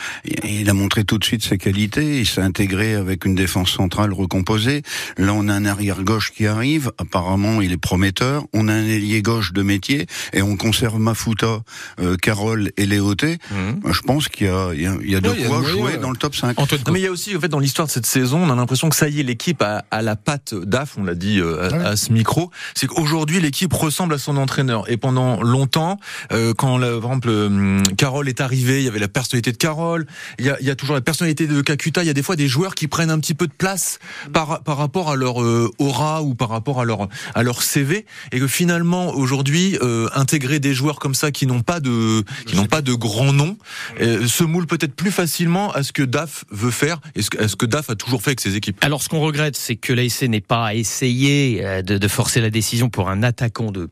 [0.44, 2.20] il a montré tout de suite ses qualités.
[2.20, 4.82] Il s'est intégré avec une défense centrale recomposée.
[5.16, 6.92] Là, on a un arrière gauche qui arrive.
[6.98, 8.44] Apparemment, il est prometteur.
[8.52, 11.60] On a un ailier gauche de métier et on conserve Mafuta,
[12.00, 13.38] euh, Carole et Léoté.
[13.82, 15.42] Moi, Je pense qu'il y a, il y a, il y a de Ouais, il
[15.42, 15.98] y a quoi jouer ouais.
[15.98, 16.58] dans le top 5.
[16.58, 18.50] Antoine Non, mais il y a aussi, en fait, dans l'histoire de cette saison, on
[18.50, 21.40] a l'impression que ça y est, l'équipe a, a la patte d'AF, on l'a dit
[21.40, 22.50] euh, à, à ce micro.
[22.74, 24.90] C'est qu'aujourd'hui, l'équipe ressemble à son entraîneur.
[24.90, 25.98] Et pendant longtemps,
[26.32, 29.56] euh, quand, la- par exemple, euh, Carole est arrivé, il y avait la personnalité de
[29.56, 30.06] Carole,
[30.38, 32.02] il y a, toujours la personnalité de Kakuta.
[32.02, 33.98] Il y a des fois des joueurs qui prennent un petit peu de place
[34.32, 38.06] par, par rapport à leur euh, aura ou par rapport à leur, à leur CV.
[38.32, 39.78] Et que finalement, aujourd'hui,
[40.14, 43.56] intégrer des joueurs comme ça qui n'ont pas de, qui n'ont pas de grands noms,
[44.00, 47.66] se moule peut-être plus facilement à ce que DAF veut faire et à ce que
[47.66, 48.78] DAF a toujours fait avec ses équipes.
[48.82, 52.88] Alors ce qu'on regrette, c'est que l'ASC n'ait pas essayé de, de forcer la décision
[52.90, 53.88] pour un attaquant de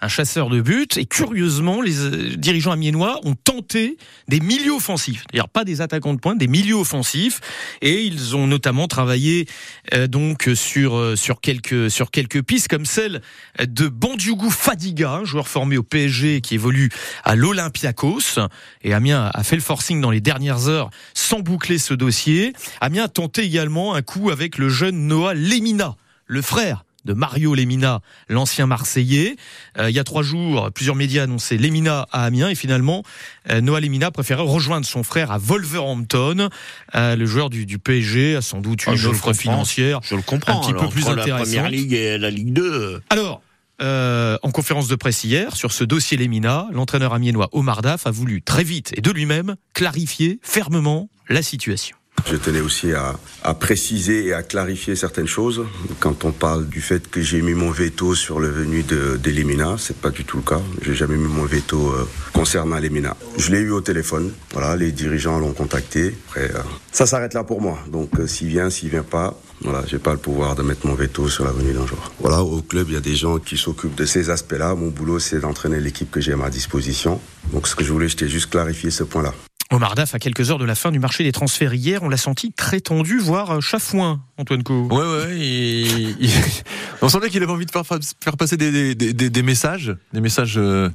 [0.00, 0.96] un chasseur de but.
[0.96, 3.96] Et curieusement, les euh, dirigeants amiénois ont tenté
[4.28, 7.40] des milieux offensifs, c'est-à-dire pas des attaquants de pointe, des milieux offensifs.
[7.80, 9.46] Et ils ont notamment travaillé
[9.94, 13.22] euh, donc sur euh, sur quelques sur quelques pistes comme celle
[13.58, 16.90] de Bandiougou Fadiga, joueur formé au PSG qui évolue
[17.24, 18.38] à l'Olympiakos.
[18.82, 22.52] Et Amiens a fait le forcing dans les dernières heures sans boucler ce dossier.
[22.80, 27.54] Amiens a tenté également un coup avec le jeune Noah Lemina, le frère de Mario
[27.54, 29.36] Lemina, l'ancien Marseillais.
[29.78, 33.02] Euh, il y a trois jours, plusieurs médias annonçaient Lemina à Amiens et finalement,
[33.50, 36.48] euh, Noah Lemina préférait rejoindre son frère à Wolverhampton.
[36.94, 40.14] Euh, le joueur du, du PSG a sans doute une Ah, le offre financière Je
[40.14, 40.58] le comprends.
[40.58, 41.46] un petit peu plus entre La intéressante.
[41.46, 43.02] première ligue et la Ligue 2.
[43.10, 43.42] Alors,
[43.82, 48.10] euh, en conférence de presse hier, sur ce dossier Lemina, l'entraîneur amiénois Omar Daf a
[48.10, 51.96] voulu très vite et de lui-même clarifier fermement la situation.
[52.26, 55.64] Je tenais aussi à, à préciser et à clarifier certaines choses.
[56.00, 59.34] Quand on parle du fait que j'ai mis mon veto sur le venu de, de
[59.78, 60.60] c'est pas du tout le cas.
[60.82, 63.16] J'ai jamais mis mon veto euh, concernant Lemina.
[63.36, 64.32] Je l'ai eu au téléphone.
[64.52, 66.14] Voilà, les dirigeants l'ont contacté.
[66.28, 67.78] Après, euh, ça s'arrête là pour moi.
[67.92, 70.94] Donc, euh, s'il vient, s'il vient pas, voilà, j'ai pas le pouvoir de mettre mon
[70.94, 72.12] veto sur la venue d'un joueur.
[72.20, 74.74] Voilà, au club, il y a des gens qui s'occupent de ces aspects-là.
[74.74, 77.20] Mon boulot, c'est d'entraîner l'équipe que j'ai à ma disposition.
[77.52, 79.34] Donc, ce que je voulais, c'était juste clarifier ce point-là.
[79.74, 82.16] Omar Daf, à quelques heures de la fin du marché des transferts hier, on l'a
[82.16, 84.88] senti très tendu, voire euh, chafouin, Antoine Co.
[84.90, 86.30] Ouais, ouais, il- il-
[87.02, 90.20] on sentait qu'il avait envie de faire, faire passer des, des, des, des messages, des
[90.20, 90.88] messages euh,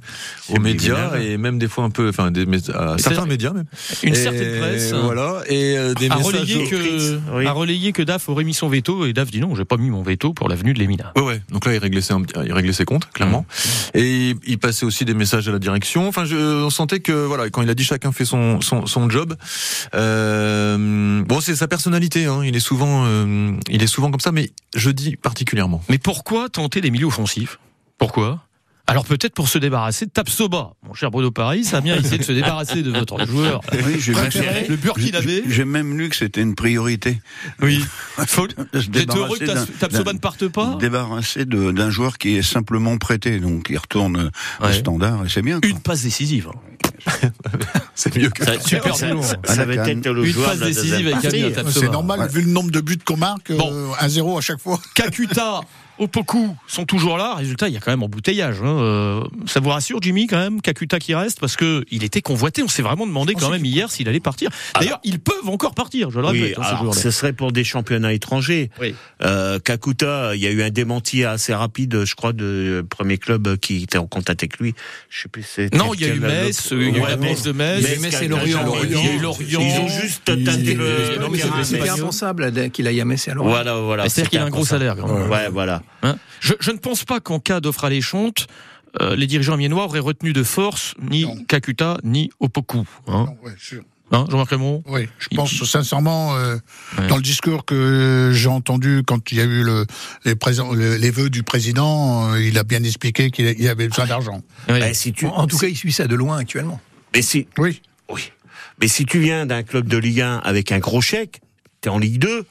[0.49, 2.32] aux médias et même des fois un peu, enfin,
[2.73, 3.65] à certains médias même.
[4.04, 6.34] Une Et certaine presse Voilà, et euh, des a messages.
[6.34, 9.65] relayé, que, a relayé que Daf aurait mis son veto et Daf dit non, j'ai
[9.65, 11.13] pas mis mon veto pour l'avenue de Lemina.
[11.15, 11.41] Ouais, ouais.
[11.52, 12.13] Donc là, il réglait ses,
[12.45, 13.45] il réglait ses comptes, clairement.
[13.93, 16.08] Et il passait aussi des messages à la direction.
[16.10, 19.10] Enfin, je, on sentait que, voilà, quand il a dit chacun fait son, son, son
[19.10, 19.36] job.
[19.95, 22.25] Euh, bon, c'est sa personnalité.
[22.25, 22.41] Hein.
[22.43, 23.25] Il est souvent, euh,
[23.69, 25.81] il est souvent comme ça, mais je dis particulièrement.
[25.89, 27.59] Mais pourquoi tenter des milieux offensifs?
[27.97, 28.43] Pourquoi?
[28.87, 30.71] Alors peut-être pour se débarrasser de Tapsoba.
[30.81, 33.61] Mon cher Bruno Paris, ça a bien essayé de se débarrasser de votre joueur.
[33.85, 35.43] Oui, j'ai préféré, le Burkinabé.
[35.47, 37.21] J'ai même lu que c'était une priorité.
[37.61, 37.85] Oui.
[38.25, 40.75] Faut, heureux que débarrasser Tas- d'un- Tapsoba ne parte pas?
[40.79, 44.73] Débarrasser de- d'un joueur qui est simplement prêté, donc il retourne au Ouais.
[44.73, 45.59] standard et c'est bien.
[45.61, 45.69] quoi.
[45.69, 46.49] Une passe décisive.
[47.95, 49.07] C'est mieux que Ça, Super ça,
[49.43, 51.71] ça, va être le Une joueur passe de la décisive avec Tapsoba.
[51.71, 53.71] C'est normal, vu le nombre de buts qu'on marque, Bon.
[53.71, 54.79] euh, 1-0 à chaque fois.
[54.95, 55.62] Kakuta,
[55.97, 57.35] Opoku sont toujours là.
[57.35, 58.62] Résultat, il y a quand même embouteillage.
[58.63, 58.67] hein.
[58.79, 62.63] Euh, ça vous rassure, Jimmy, quand même, Kakuta qui reste Parce que il était convoité.
[62.63, 64.49] On s'est vraiment demandé quand même hier s'il allait partir.
[64.79, 68.13] D'ailleurs, ils peuvent encore partir, je le répète, hein, alors, ce serait pour des championnats
[68.13, 68.69] étrangers.
[68.79, 68.95] Oui.
[69.23, 73.57] Euh, Kakuta, il y a eu un démenti assez rapide, je crois, de premier club
[73.57, 74.75] qui était en contact avec lui.
[75.09, 75.43] Je sais plus.
[75.73, 77.99] Non, il y a eu Metz, il y a eu la Metz de Metz.
[77.99, 78.63] Metz, et Lorient.
[78.84, 79.62] Il y a eu Lorient.
[79.62, 81.89] Ils ont juste tâté le, Non, mais espagnol.
[81.89, 83.52] impensable qu'il aille à Metz et à Lorient.
[83.52, 84.10] Voilà, voilà.
[84.10, 84.95] C'est-à-dire qu'il a un gros salaire.
[84.95, 85.30] quand même.
[85.30, 85.82] Ouais, voilà.
[86.04, 88.47] Hein je, ne pense pas qu'en cas d'offre alléchante,
[89.02, 91.38] euh, les dirigeants amiénois auraient retenu de force ni Non.
[91.47, 92.86] Kakuta ni Opoku.
[93.08, 93.84] Hein, Non, ouais, sûr.
[94.11, 96.55] Hein, Jean-Marc Raymond Oui, je Il- pense sincèrement, euh,
[96.97, 97.07] Ouais.
[97.07, 99.85] dans le discours que j'ai entendu quand il y a eu le,
[100.25, 103.87] les, présents- le- les vœux du président, euh, il a bien expliqué qu'il il avait
[103.87, 104.41] besoin d'argent.
[104.67, 104.79] Oui.
[104.79, 106.79] Bah, si tu, En tout cas, il suit ça de loin actuellement.
[107.13, 107.81] mais si, Oui.
[108.11, 108.31] oui.
[108.81, 111.41] Mais si tu viens d'un club de Ligue 1 avec un gros chèque,
[111.81, 112.45] t'es en Ligue 2,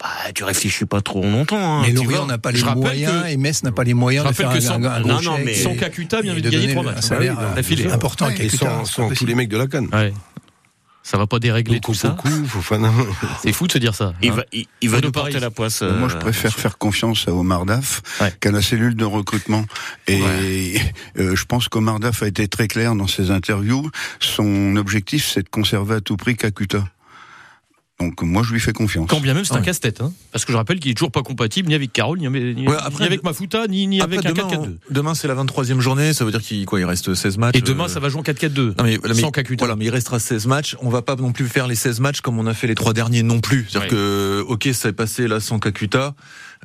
[0.00, 1.80] bah, tu réfléchis pas trop longtemps.
[1.80, 4.32] Hein, Mais Lorient n'a pas les moyens que- et Metz n'a pas les moyens de
[4.32, 6.48] faire que un, sans- un gros non, non, chèque mais- Sans Kakuta vient de de
[6.50, 7.04] gagner donner trois un matchs.
[7.04, 7.90] salaire Ah oui, d'affilée.
[7.90, 9.88] important Ouais, Et Kakuta, sans, tous les mecs de la canne.
[9.92, 10.12] Ouais.
[11.02, 12.16] Ça va pas dérégler tout ça
[13.42, 14.14] C'est fou de se dire ça.
[14.22, 14.34] Il hein.
[14.36, 15.82] va, il, il va nous porter la poisse.
[15.82, 18.02] Moi, je euh, préfère faire confiance à Omar Daf
[18.40, 19.64] qu'à la cellule de recrutement.
[20.06, 20.78] Et
[21.18, 23.90] euh, je pense qu'Omar Daf a été très clair dans ses interviews.
[24.20, 26.84] Son objectif, c'est de conserver à tout prix Kakuta.
[28.02, 29.06] Donc moi, je lui fais confiance.
[29.08, 29.62] Quand bien même c'est un Ouais.
[29.62, 30.12] casse-tête, hein.
[30.32, 32.66] parce que je rappelle qu'il est toujours pas compatible ni avec Carole, ni avec, ni-
[32.68, 34.78] Ouais, ni avec Mafuta, ni, ni Après, avec un demain, 4-4-2.
[34.90, 37.56] on- demain, c'est la 23e journée, ça veut dire qu'il quoi, il reste 16 matchs.
[37.56, 38.74] Et demain, euh, ça va jouer en 4-4-2.
[38.78, 39.64] Non mais, mais- sans Kakuta.
[39.64, 40.76] voilà, mais il restera 16 matchs.
[40.80, 42.92] On va pas non plus faire les 16 matchs comme on a fait les trois
[42.92, 43.66] derniers non plus.
[43.70, 46.14] C'est-à-dire que, ok, c'est passé là sans Kakuta,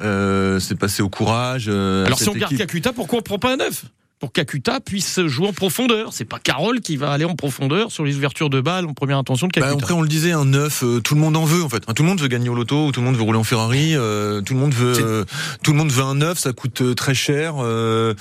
[0.02, 1.65] euh, c'est passé au courage.
[1.67, 3.86] euh, Alors si on garde équipe- Kakuta, pourquoi on prend pas un neuf?
[4.19, 6.12] Pour qu'Akuta puisse jouer en profondeur.
[6.12, 9.19] C'est pas Carole qui va aller en profondeur sur les ouvertures de balles en première
[9.19, 9.84] intention de Bah, Kakuta.
[9.84, 11.82] après, on le disait, un neuf, euh, tout le monde en veut en fait.
[11.82, 14.41] Tout le monde veut gagner au loto, tout le monde veut rouler en Ferrari, euh,
[14.41, 15.23] tout le monde veut, euh,
[15.62, 17.56] tout le monde veut un neuf, ça coûte euh, très cher.
[17.60, 18.15] euh,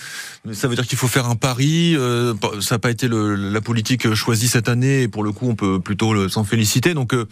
[0.52, 1.94] ça veut dire qu'il faut faire un pari.
[1.96, 5.48] euh, ça n'a pas été le- la politique choisie cette année, et pour le coup,
[5.48, 6.92] on peut plutôt s'en féliciter.
[6.92, 7.24] Donc, euh,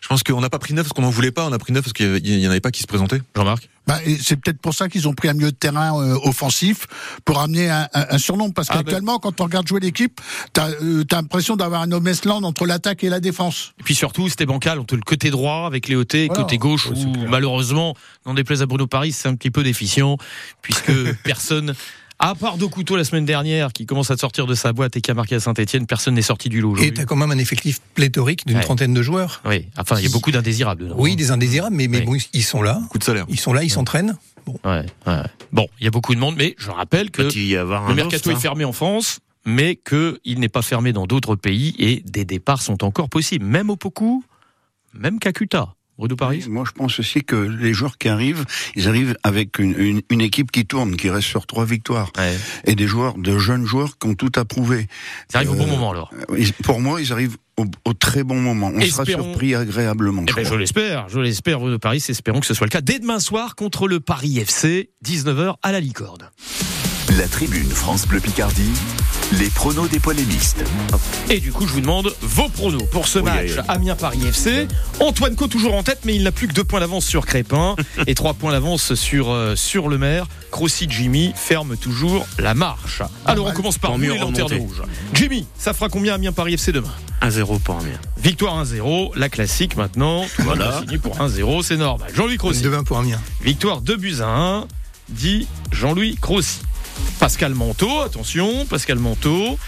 [0.00, 1.72] je pense qu'on n'a pas pris neuf parce qu'on n'en voulait pas, on a pris
[1.72, 3.20] neuf parce qu'il y avait- il y en avait pas qui se présentaient.
[3.34, 3.68] Jean-Marc?
[3.86, 6.86] Bah, et c'est peut-être pour ça qu'ils ont pris un milieu de terrain euh, offensif
[7.24, 8.50] pour amener un, un- un surnom.
[8.50, 8.82] Parce Ah, ben.
[8.82, 10.20] qu'actuellement, quand on regarde jouer l'équipe,
[10.52, 13.72] t'as euh, t'as l'impression d'avoir un man's land entre l'attaque et la défense.
[13.78, 16.42] Et puis surtout, c'était bancal entre le côté droit avec Léoté, Voilà.
[16.42, 17.94] côté gauche Ouais, où malheureusement,
[18.26, 20.16] n'en déplaise à Bruno Paris, c'est un petit peu déficient
[20.62, 20.90] puisque
[21.22, 21.74] personne,
[22.18, 25.00] à part deux couteaux la semaine dernière qui commence à sortir de sa boîte et
[25.00, 27.30] qui a marqué à Saint-Etienne, personne n'est sorti du lot Et tu as quand même
[27.30, 28.62] un effectif pléthorique d'une Ouais.
[28.62, 29.42] trentaine de joueurs.
[29.44, 30.96] Oui, enfin, il y a beaucoup d'indésirables dedans.
[30.98, 32.80] Oui, des indésirables, mais, mais bon, ils sont là.
[32.90, 33.26] Coup de salaire.
[33.28, 34.16] Ils sont là, ils s'entraînent.
[34.64, 35.22] Ouais, ouais.
[35.52, 38.30] Bon, il y a beaucoup de monde, mais je rappelle que y avoir le mercato
[38.30, 38.38] est hein.
[38.38, 42.82] fermé en France, mais qu'il n'est pas fermé dans d'autres pays et des départs sont
[42.82, 43.44] encore possibles.
[43.44, 44.24] Même au Poku,
[44.94, 45.74] même Kakuta.
[45.98, 49.74] Bruno Paris Moi, je pense aussi que les joueurs qui arrivent, ils arrivent avec une,
[49.78, 52.12] une, une équipe qui tourne, qui reste sur trois victoires.
[52.64, 54.86] Et des joueurs, de jeunes joueurs qui ont tout approuvé.
[55.32, 56.10] Ils arrivent au bon Euh, moment, alors.
[56.36, 58.70] ils- Pour moi, ils arrivent au, au très bon moment.
[58.74, 60.24] On sera surpris agréablement.
[60.26, 62.82] Eh je ben, je l'espère, je l'espère, Bruno Paris, espérons que ce soit le cas.
[62.82, 66.30] Dès demain soir contre le Paris FC, 19h à la Licorne.
[67.16, 68.72] La tribune France Bleu Picardie,
[69.32, 70.64] les pronos des polémistes.
[71.30, 73.64] Et du coup, je vous demande vos pronos pour ce Oui, match oui, oui.
[73.68, 74.68] Amiens-Paris FC.
[75.00, 77.74] Antoine Co toujours en tête, mais il n'a plus que deux points d'avance sur Crépin
[78.06, 80.26] et trois points d'avance sur, euh, sur le maire.
[80.50, 83.02] Crossi Jimmy ferme toujours la marche.
[83.24, 84.58] Alors, on commence par lanternes remonter.
[84.58, 84.82] rouges.
[85.12, 87.98] Jimmy, ça fera combien Amiens-Paris FC demain 1-0 pour Amiens.
[88.18, 90.22] Victoire 1-0, la classique maintenant.
[90.36, 90.80] Tout Voilà.
[90.80, 92.08] signé pour 1-0, c'est normal.
[92.14, 92.62] Jean-Louis Crossi.
[92.62, 93.20] 2-20 pour Amiens.
[93.42, 94.66] Victoire 2 buts à 1,
[95.08, 96.60] dit Jean-Louis Crossi.
[97.18, 99.58] Pascal Manteau, attention, Pascal Manteau.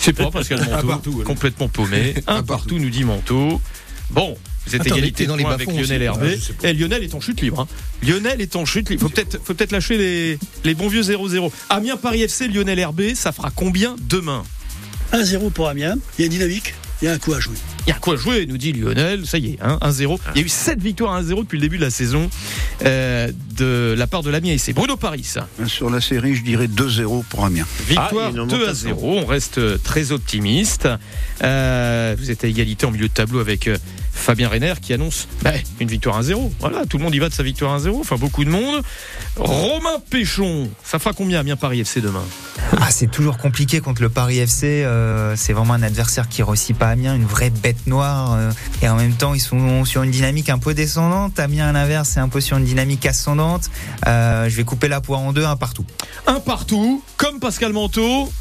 [0.00, 2.14] Sais pas, Pascal Un Manteau, partout, complètement paumé.
[2.26, 3.60] Un partout, nous dit Manteau.
[4.10, 6.02] Bon, vous êtes Attends, égalité dans les avec Lionel.
[6.02, 6.38] Hervé.
[6.62, 6.68] Ah.
[6.68, 7.60] Et Lionel est en chute libre.
[7.60, 7.68] hein.
[8.06, 9.02] Lionel est en chute libre.
[9.02, 11.50] Faut peut-être faut peut-être lâcher les, les bons vieux 0-0.
[11.70, 14.44] Amiens Paris FC, Lionel Hervé, ça fera combien demain?
[15.12, 15.96] 1-0 pour Amiens.
[16.18, 17.56] Il y a une dynamique, il y a un coup à jouer.
[17.86, 19.26] Il y a quoi jouer, nous dit Lionel.
[19.26, 20.18] Ça y est, hein, 1-0.
[20.34, 22.30] Il y a eu 7 victoires 1-0 depuis le début de la saison
[22.84, 24.52] euh, de la part de l'Amiens.
[24.52, 25.48] Et c'est Bruno Paris, ça.
[25.66, 27.66] Sur la série, je dirais 2-0 pour Amiens.
[27.86, 28.88] Victoire Ah, il y a une 2 à augmentation.
[28.88, 29.18] 0.
[29.22, 30.88] On reste très optimiste.
[31.42, 33.76] Euh, vous êtes à égalité en milieu de tableau avec euh,
[34.14, 35.50] Fabien Renner qui annonce bah,
[35.80, 36.50] une victoire 1-0.
[36.60, 38.00] Voilà, tout le monde y va de sa victoire 1-0.
[38.00, 38.82] Enfin, beaucoup de monde.
[39.36, 42.22] Romain Péchon, ça fera combien Amiens Paris FC demain?
[42.80, 44.84] Ah, c'est toujours compliqué contre le Paris FC.
[44.84, 48.32] euh, c'est vraiment un adversaire qui réussit pas Amiens, une vraie bête noire.
[48.34, 48.50] euh,
[48.82, 51.38] et en même temps, ils sont sur une dynamique un peu descendante.
[51.38, 53.68] Amiens, à l'inverse, c'est un peu sur une dynamique ascendante.
[54.06, 55.84] Euh, je vais couper la poire en deux, un partout.
[56.26, 58.32] Un partout, comme Pascal Manteau.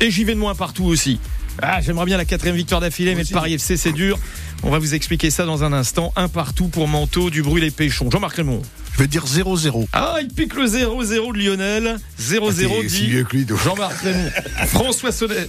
[0.00, 1.20] Et j'y vais de moins partout aussi.
[1.60, 4.18] Ah, j'aimerais bien la quatrième victoire d'affilée, mais le Paris FC, c'est dur.
[4.62, 6.12] On va vous expliquer ça dans un instant.
[6.16, 8.10] Un partout pour Manteau, du bruit les Péchons.
[8.10, 8.62] Jean-Marc Raymond.
[8.94, 9.86] Je vais dire 0-0.
[9.92, 11.98] Ah, il pique le 0-0 de Lionel.
[12.20, 13.46] 0-0 Ah, dit.
[13.64, 14.30] Jean-Marc Raymond.
[14.66, 15.46] François Sauvet.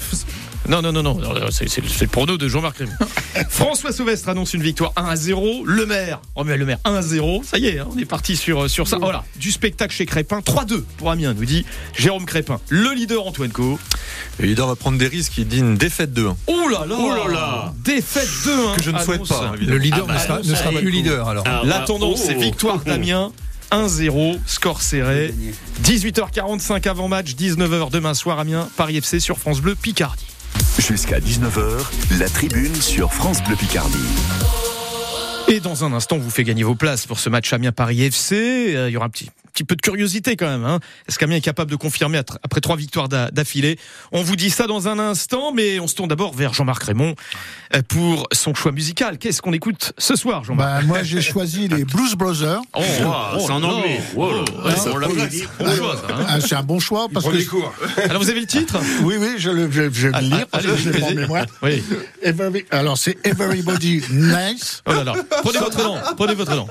[0.70, 2.94] Non, non, non, non, non, c'est le prono de Jean-Marc Raymond.
[3.50, 5.66] François Sauvestre annonce une victoire 1 à 0.
[5.66, 7.42] Le maire, oh mais le maire 1 à 0.
[7.44, 8.98] Ça y est, hein, on est parti sur, sur ça.
[8.98, 10.40] Voilà, du spectacle chez Crépin.
[10.40, 11.66] 3-2 pour Amiens, nous dit
[11.98, 12.60] Jérôme Crépin.
[12.70, 13.78] Le leader Antoine Co.
[14.40, 16.36] Le leader va prendre des risques, il dit une défaite 2-1.
[16.48, 17.74] Oh là là, Oh là là.
[17.84, 18.76] Défaite 2-1.
[18.78, 19.30] Que je ne souhaite annonce.
[19.30, 19.72] pas, évidemment.
[19.74, 20.82] Le leader Ah bah, ne sera, ne est.
[20.82, 21.44] plus leader alors.
[21.48, 22.26] Ah, La bah, tendance, oh.
[22.28, 23.32] c'est victoire d'Amiens.
[23.72, 25.34] 1-0, score serré.
[25.84, 30.26] 18h45 avant match, 19h demain soir Amiens, Paris FC sur France Bleu Picardie.
[30.80, 33.98] Jusqu'à 19h, la tribune sur France Bleu Picardie.
[35.48, 38.76] Et dans un instant, vous fait gagner vos places pour ce match Amiens-Paris FC.
[38.76, 40.66] Euh, Il y aura un petit petit peu de curiosité quand même.
[40.66, 40.80] Hein.
[41.08, 43.78] Est-ce qu'Amiens est capable de confirmer après trois victoires d'a- d'affilée?
[44.12, 47.16] On vous dit ça dans un instant, mais on se tourne d'abord vers Jean-Marc Raymond
[47.76, 49.18] euh, pour son choix musical.
[49.20, 50.82] Qu'est-ce qu'on écoute ce soir, Jean-Marc?
[50.82, 52.62] Bah, moi, j'ai choisi les Blues Brothers.
[52.76, 52.82] Oh,
[53.40, 54.02] c'est en anglais.
[54.16, 54.40] Oh, Wow.
[54.66, 56.26] ouais, on l'a hein.
[56.28, 57.32] Ah, c'est un bon choix parce que
[58.10, 58.78] Alors vous avez le titre?
[59.04, 61.00] Oui oui je le je, je vais le Ah, lire parce que allez, je l'ai
[61.00, 61.16] pas en allez.
[61.18, 61.46] mémoire.
[61.62, 61.84] Oui.
[62.24, 64.82] Every- alors c'est Everybody Nice.
[64.86, 65.14] Oh là là.
[65.44, 65.98] Prenez votre élan.
[66.18, 66.68] Prenez votre élan.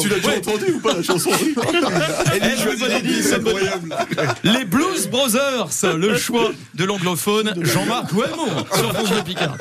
[0.00, 1.25] Tu l'as déjà entendu ou pas la chanson?
[4.44, 9.56] Les Blues Brothers, le choix de l'anglophone Jean-Marc Ouelmont sur France Picard.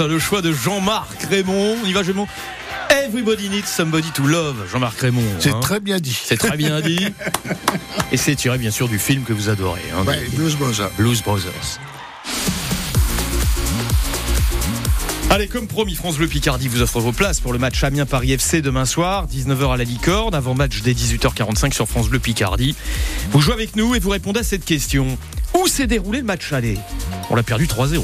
[0.00, 1.76] Le choix de Jean-Marc Raymond.
[1.82, 2.26] On y va, Gémon
[2.90, 5.22] Everybody needs somebody to love, Jean-Marc Raymond.
[5.38, 5.60] C'est hein.
[5.60, 6.18] très bien dit.
[6.24, 7.06] C'est très bien dit.
[8.12, 9.80] Et c'est tiré bien sûr du film que vous adorez.
[9.96, 10.90] hein, Ouais, Blues Brothers.
[10.98, 11.78] Blues Brothers.
[15.30, 18.62] Allez, comme promis, France Bleu Picardie vous offre vos places pour le match Amiens-Paris FC
[18.62, 22.74] demain soir, 19h à la Licorne, avant match dès 18h45 sur France Bleu Picardie.
[23.30, 25.18] Vous jouez avec nous et vous répondez à cette question.
[25.58, 26.78] Où s'est déroulé le match aller?
[27.30, 27.96] On l'a perdu 3-0.
[27.98, 28.00] hein.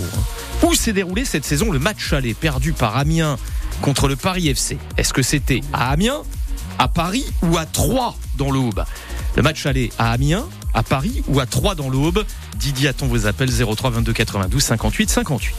[0.62, 3.38] Où s'est déroulé cette saison le match aller perdu par Amiens
[3.80, 6.22] contre le Paris FC Est-ce que c'était à Amiens,
[6.78, 8.84] à Paris ou à Troyes dans l'Aube?
[9.36, 10.44] Le match aller à Amiens,
[10.74, 12.24] à Paris ou à Troyes dans l'Aube?
[12.56, 15.54] Didier attend vos appels 03 22 92 58 58.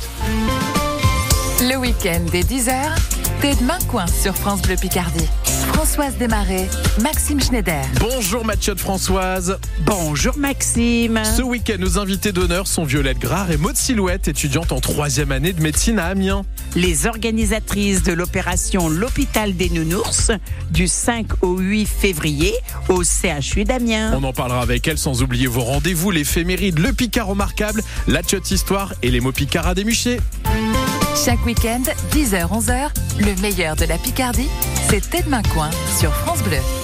[1.62, 2.74] Le week-end dès 10h,
[3.42, 5.28] t'es de main coin sur France Bleu Picardie.
[5.74, 6.70] Françoise Desmarais,
[7.02, 7.82] Maxime Schneider.
[8.00, 9.58] Bonjour Mathieu de Françoise.
[9.86, 11.20] Bonjour Maxime.
[11.24, 15.54] Ce week-end, nos invités d'honneur sont Violette Grard et Maud Silhouette, étudiante en troisième année
[15.54, 16.44] de médecine à Amiens.
[16.76, 20.32] Les organisatrices de l'opération L'hôpital des nounours
[20.72, 22.54] du 5 au 8 février
[22.90, 24.14] au CHU d'Amiens.
[24.16, 28.52] On en parlera avec elles sans oublier vos rendez-vous, l'éphéméride, le Picard remarquable, la tchotte
[28.52, 30.20] histoire et les mots Picard à démucher.
[31.16, 34.50] Chaque week-end, 10h-11h, le meilleur de la Picardie,
[34.90, 35.70] c'est Main Coin
[36.00, 36.81] sur France Bleu.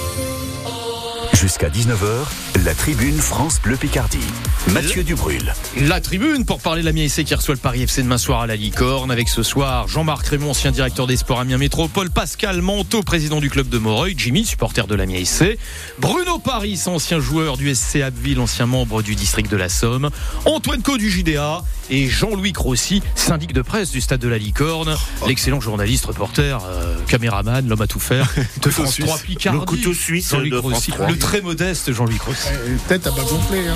[1.48, 4.20] Jusqu'à 19h, la tribune France Bleu Picardie.
[4.74, 5.54] Mathieu Dubrul.
[5.80, 8.48] La tribune pour parler de la Miaissé qui reçoit le Paris FC demain soir à
[8.48, 13.02] la Licorne avec ce soir Jean-Marc Raymond, ancien directeur des sports Amiens Métropole, Pascal Manteau,
[13.02, 15.58] président du club de Moreuil, Jimmy, supporter de la Miaissé,
[16.00, 20.10] Bruno Paris, ancien joueur du SC Abbeville, ancien membre du district de la Somme,
[20.43, 24.98] Antoine Co du JDA et Jean-Louis Crossi, syndic de presse du stade de la Licorne,
[25.26, 28.30] l'excellent journaliste, reporter, euh, caméraman, l'homme à tout faire
[28.62, 29.06] de France suisse.
[29.06, 29.60] 3 Picardie.
[29.60, 30.91] Le couteau suisse Jean-Louis de France Crossi.
[30.91, 31.08] 3.
[31.08, 32.50] Le très modeste Jean-Louis Crossi.
[32.88, 33.68] Peut-être à pas gonfler.
[33.68, 33.76] Hein.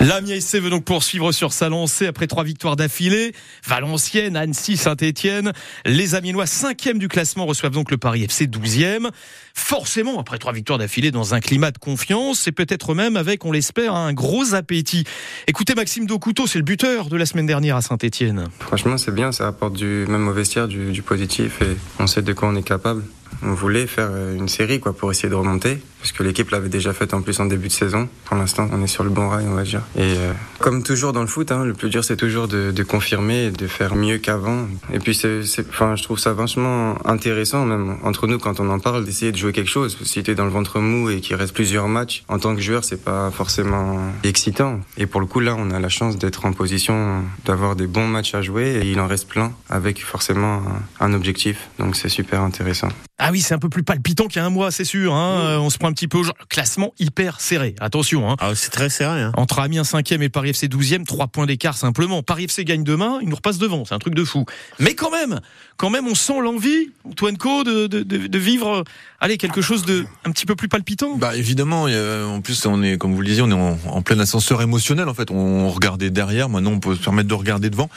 [0.00, 3.32] L'Amiens SC veut donc poursuivre sur sa lancée après trois victoires d'affilée.
[3.64, 5.52] Valenciennes, Annecy, Saint-Etienne.
[5.86, 9.10] Les Amiénois, cinquième du classement, reçoivent donc le Paris FC, douzième.
[9.54, 13.52] Forcément, après trois victoires d'affilée, dans un climat de confiance et peut-être même avec, on
[13.52, 15.04] l'espère, un gros appétit.
[15.46, 18.48] Écoutez, Maxime Docouteau, c'est le buteur de la semaine dernière à Saint-Etienne.
[18.58, 22.22] Franchement, c'est bien, ça apporte du, même au vestiaire du, du positif et on sait
[22.22, 23.04] de quoi on est capable.
[23.42, 26.68] On voulait faire euh, une série quoi, pour essayer de remonter, parce que l'équipe l'avait
[26.68, 28.08] déjà faite en plus en début de saison.
[28.24, 29.82] Pour l'instant, on est sur le bon rail, on va dire.
[29.94, 32.82] Et euh, comme toujours dans le foot, hein, le plus dur c'est toujours de, de
[32.82, 34.66] confirmer et de faire mieux qu'avant.
[34.92, 38.80] Et puis, c'est, enfin, je trouve ça vachement intéressant, même entre nous, quand on en
[38.80, 39.96] parle, d'essayer de jouer quelque chose.
[40.02, 42.60] Si tu es dans le ventre mou et qu'il reste plusieurs matchs, en tant que
[42.60, 44.80] joueur, c'est pas forcément excitant.
[44.96, 48.08] Et pour le coup, là, on a la chance d'être en position d'avoir des bons
[48.08, 50.62] matchs à jouer et il en reste plein avec forcément
[50.98, 51.68] un, objectif.
[51.78, 52.88] Donc, c'est super intéressant.
[53.18, 55.14] Ah oui, c'est un peu plus palpitant qu'il y a un mois, c'est sûr.
[55.14, 55.58] Hein.
[55.60, 56.24] On se prend un petit peu au.
[56.48, 57.74] Classement hyper serré.
[57.80, 58.30] Attention.
[58.30, 58.36] Hein.
[58.40, 59.20] Ah, c'est très serré.
[59.20, 59.32] Hein.
[59.36, 62.22] Entre Amiens 5e et Paris FC 12e, 3 points d'écart simplement.
[62.22, 63.84] Paris FC gagne demain, il nous repasse devant.
[63.84, 64.44] C'est un truc de fou.
[64.78, 65.40] Mais quand même,
[65.76, 68.84] quand même, on sent l'envie, Antoine Co, de, de, de, de vivre,
[69.20, 71.16] allez, quelque chose de un petit peu plus palpitant.
[71.16, 74.18] Bah évidemment, en plus on est, comme vous le disiez, on est en, en plein
[74.18, 75.30] ascenseur émotionnel en fait.
[75.30, 77.90] On regardait derrière, maintenant on peut se permettre de regarder devant.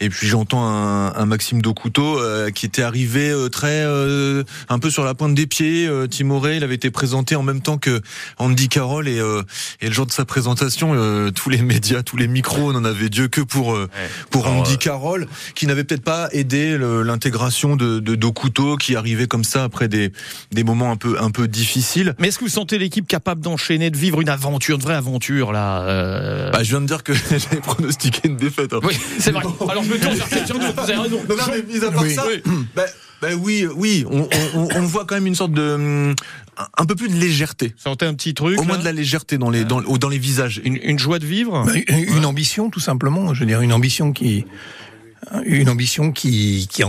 [0.00, 4.78] Et puis j'entends un, un Maxime Docouteau euh, qui était arrivé euh, très euh, un
[4.78, 5.86] peu sur la pointe des pieds.
[5.88, 8.00] Euh, Timoré, il avait été présenté en même temps que
[8.38, 9.42] Andy Carroll et, euh,
[9.80, 13.08] et le jour de sa présentation, euh, tous les médias, tous les micros n'en avaient
[13.08, 13.88] Dieu que pour euh,
[14.30, 18.94] pour Alors, Andy euh, Carroll, qui n'avait peut-être pas aidé l'intégration de, de Docouteau, qui
[18.96, 20.12] arrivait comme ça après des
[20.52, 22.14] des moments un peu un peu difficiles.
[22.18, 25.52] Mais est-ce que vous sentez l'équipe capable d'enchaîner, de vivre une aventure, une vraie aventure
[25.52, 28.72] là euh Bah, je viens de dire que j'avais pronostiqué une défaite.
[28.74, 28.80] hein.
[28.82, 29.42] Oui, c'est vrai.
[29.68, 30.74] Alors je me tourne vers quelqu'un d'autre.
[30.76, 31.20] Vous avez raison.
[31.28, 32.14] Non, non, mais mis à part Oui.
[32.14, 32.42] ça, Oui.
[32.74, 32.84] bah,
[33.22, 36.14] bah oui, oui, on, on, on voit quand même une sorte de
[36.76, 37.74] un- peu plus de légèreté.
[37.76, 38.58] Sentez un petit truc.
[38.60, 40.60] Au moins là de la légèreté dans les dans, dans les visages.
[40.64, 41.64] Une, une joie de vivre.
[41.64, 43.32] Bah, une, une ambition, tout simplement.
[43.34, 44.44] Je veux dire, une ambition qui,
[45.44, 46.82] une ambition qui, qui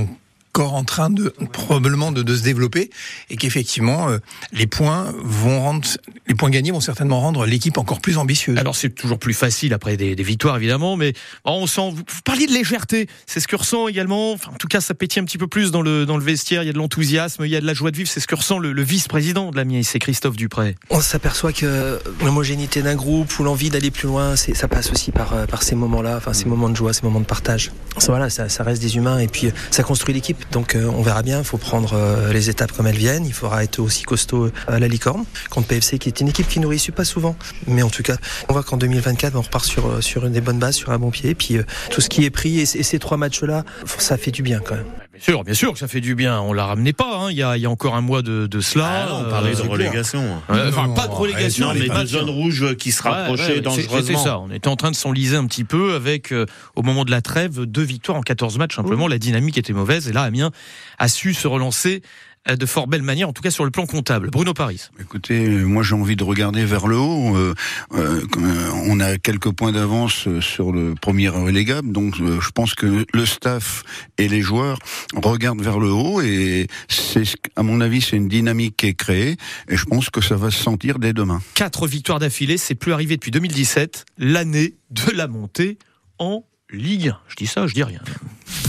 [0.58, 2.90] encore en train de probablement de, de se développer
[3.30, 4.18] et qu'effectivement euh,
[4.52, 5.88] les points vont rendre,
[6.26, 8.58] les points gagnés vont certainement rendre l'équipe encore plus ambitieuse.
[8.58, 11.14] Alors c'est toujours plus facile après des, des victoires évidemment, mais
[11.46, 11.92] bon, on sent.
[11.92, 14.32] Vous, vous parliez de légèreté, c'est ce que ressent également.
[14.34, 16.64] Enfin, en tout cas, ça pétille un petit peu plus dans le dans le vestiaire.
[16.64, 18.10] Il y a de l'enthousiasme, il y a de la joie de vivre.
[18.10, 20.76] C'est ce que ressent le, le vice-président de la MIA, c'est Christophe Dupré.
[20.90, 25.12] On s'aperçoit que l'homogénéité d'un groupe ou l'envie d'aller plus loin, c'est, ça passe aussi
[25.12, 27.72] par, euh, par ces moments-là, enfin ces moments de joie, ces moments de partage.
[28.00, 30.47] Ça, voilà, ça, ça reste des humains et puis euh, ça construit l'équipe.
[30.52, 33.26] Donc euh, on verra bien, il faut prendre euh, les étapes comme elles viennent.
[33.26, 36.48] Il faudra être aussi costaud euh, à la licorne contre PFC, qui est une équipe
[36.48, 37.36] qui nous réussit pas souvent.
[37.68, 38.18] Mais en tout cas,
[38.50, 41.32] on voit qu'en 2024, on repart sur, sur des bonnes bases, sur un bon pied.
[41.32, 41.58] Et puis
[41.92, 43.64] tout ce qui est pris et ces trois matchs-là,
[43.98, 44.86] ça fait du bien quand même.
[45.18, 46.40] Bien sûr, bien sûr que ça fait du bien.
[46.42, 47.18] On la ramenait pas.
[47.18, 47.32] hein.
[47.32, 48.88] Il y a il y a encore un mois de, de cela.
[48.88, 50.22] Ah non, on parlait de relégation.
[50.52, 53.54] Euh, enfin, pas de relégation, Non, mais pas de zone rouge qui se rapprochait Ouais,
[53.56, 53.98] ouais, dangereusement.
[53.98, 54.40] c'est- C'était ça.
[54.40, 56.46] On était en train de s'enliser un petit peu avec, euh,
[56.76, 58.76] au moment de la trêve, deux victoires en 14 matchs.
[58.76, 60.08] Simplement, la dynamique était mauvaise.
[60.08, 60.52] Et là, Amiens
[61.00, 63.86] a su se relancer euh, de fort belle manière, en tout cas sur le plan
[63.86, 64.30] comptable.
[64.30, 64.88] Bruno Paris.
[65.00, 67.36] Écoutez, euh, moi j'ai envie de regarder vers le haut.
[67.36, 67.54] Euh,
[67.94, 72.50] euh, euh, on a quelques points d'avance euh, sur le premier relégable, donc euh, je
[72.52, 73.84] pense que le staff
[74.18, 74.80] et les joueurs
[75.16, 78.94] regardent vers le haut et c'est, ce- à mon avis, c'est une dynamique qui est
[78.94, 79.36] créée
[79.68, 81.42] et je pense que ça va se sentir dès demain.
[81.56, 85.78] Quatre victoires d'affilée, c'est plus arrivé depuis 2017, l'année de la montée
[86.20, 87.18] en Ligue 1.
[87.30, 88.00] Je dis ça, je dis rien.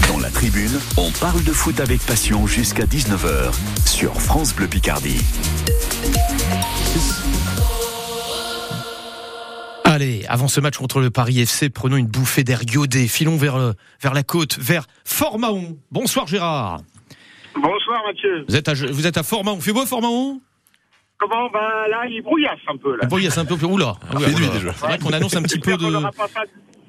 [0.09, 3.53] Dans la tribune, on parle de foot avec passion jusqu'à 19h
[3.88, 5.20] sur France Bleu Picardie.
[9.84, 13.09] Allez, avant ce match contre le Paris FC, prenons une bouffée d'air iodé.
[13.09, 15.76] Filons vers, le- vers la côte, vers Fort-Mahon.
[15.90, 16.80] Bonsoir Gérard.
[17.57, 18.44] Bonsoir Mathieu.
[18.49, 19.61] Vous êtes à, vous êtes à Fort-Mahon.
[19.61, 20.40] Fait beau Fort-Mahon
[21.18, 21.51] Comment?
[21.51, 21.59] Ben
[21.90, 23.09] là, il brouillasse un peu là.
[23.11, 23.57] Il c'est un peu.
[23.66, 23.94] Oula.
[24.12, 24.72] Il fait nuit, déjà.
[24.72, 25.86] C'est vrai qu'on annonce un petit peu de.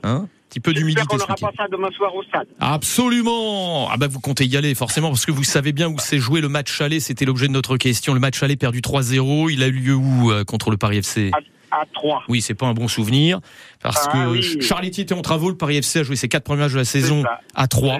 [0.03, 1.03] Hein un petit peu d'humidité.
[1.11, 2.47] ce n'aura pas ça demain soir au stade.
[2.59, 3.87] Absolument.
[3.91, 6.41] Ah bah vous comptez y aller forcément parce que vous savez bien où s'est joué
[6.41, 6.99] le match aller.
[6.99, 8.15] C'était l'objet de notre question.
[8.15, 9.51] Le match aller perdu 3-0.
[9.51, 11.31] Il a eu lieu où euh, contre le Paris FC
[11.71, 12.23] à 3.
[12.29, 13.39] Oui, c'est pas un bon souvenir
[13.83, 14.61] parce Ah que oui.
[14.61, 15.49] Charletti était en travaux.
[15.49, 17.23] Le Paris FC a joué ses quatre premiers matchs de la saison
[17.53, 17.99] à 3.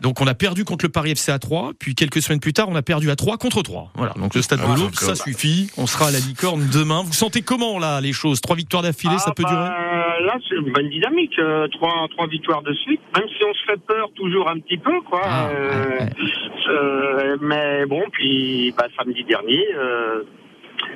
[0.00, 2.68] Donc on a perdu contre le Paris FC à 3, puis quelques semaines plus tard,
[2.68, 3.92] on a perdu à 3 contre 3.
[3.94, 5.70] Voilà, donc le stade Ah, de l'Aube, ça suffit.
[5.78, 7.02] On sera à la licorne demain.
[7.04, 8.40] Vous sentez comment là les choses?
[8.40, 10.24] Trois victoires d'affilée, ça Ah, peut bah, durer?
[10.26, 11.38] Là, c'est une bonne dynamique.
[11.38, 13.00] euh, trois, trois victoires de suite.
[13.16, 15.20] Même si on se fait peur toujours un petit peu, quoi.
[15.24, 16.00] Ah, euh,
[16.70, 20.22] euh, mais bon, puis bah, samedi dernier, euh,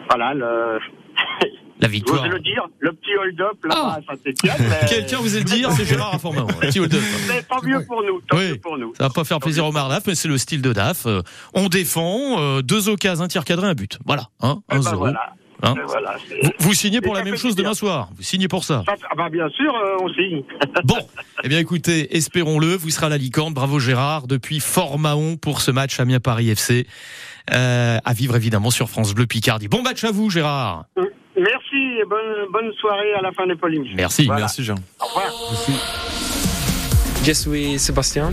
[0.08, 0.78] voilà, le,
[1.80, 2.24] La victoire.
[2.24, 4.72] j'ose le dire, le petit hold-up là-bas à Saint-Etienne.
[4.88, 6.46] Quelqu'un vous le dire, c'est Gérard Informant.
[6.46, 7.00] Petit hold-up.
[7.28, 8.92] Mais tant mieux pour nous, tant mieux pour nous.
[8.96, 11.06] Ça va pas faire plaisir au Marlaf, mais c'est le style de DAF.
[11.06, 11.22] Euh,
[11.54, 13.98] On défend, euh, deux occasions, un tir cadré, un but.
[14.06, 14.96] Voilà, hein, Eh ben 1-0.
[14.96, 15.20] voilà.
[15.60, 18.10] Hein voilà, c'est- vous, vous signez pour la même chose demain soir.
[18.16, 18.84] Vous signez pour ça.
[18.86, 20.42] Ça, ah bah, bien sûr, euh, on signe.
[20.84, 20.96] Bon,
[21.42, 23.54] eh bien écoutez, espérons-le, vous serez à la licorne.
[23.54, 26.86] Bravo Gérard, depuis Fort Mahon pour ce match Amiens-Paris FC.
[27.52, 29.66] Euh, à vivre évidemment sur France Bleu Picardie.
[29.68, 30.84] Bon match à vous Gérard.
[31.38, 33.94] Merci et bonne, bonne soirée à la fin des polémiques.
[33.96, 34.26] Merci.
[34.26, 34.40] Voilà.
[34.42, 34.74] Merci Jean.
[35.00, 35.32] Au revoir.
[37.28, 38.32] Je suis Sébastien.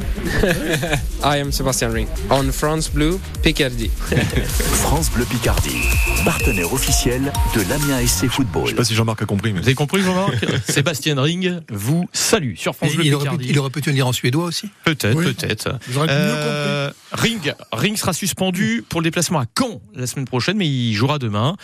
[1.24, 2.08] I am Sébastien Ring.
[2.30, 3.92] On France Bleu, Picardie.
[4.48, 5.82] France Bleu Picardie,
[6.24, 8.64] partenaire officiel de l'Amiens SC Football.
[8.68, 9.52] Je sais pas si Jean-Marc a compris.
[9.52, 9.60] Mais...
[9.60, 13.50] Vous avez compris Jean-Marc Sébastien Ring vous salue sur France Bleu il, aurait pu, Picardie.
[13.50, 15.26] il aurait pu te le dire en suédois aussi Peut-être, Oui.
[15.34, 15.78] peut-être.
[15.90, 20.58] Vous aurez mieux Euh, Ring, sera suspendu pour le déplacement à Caen la semaine prochaine,
[20.58, 21.56] mais il jouera demain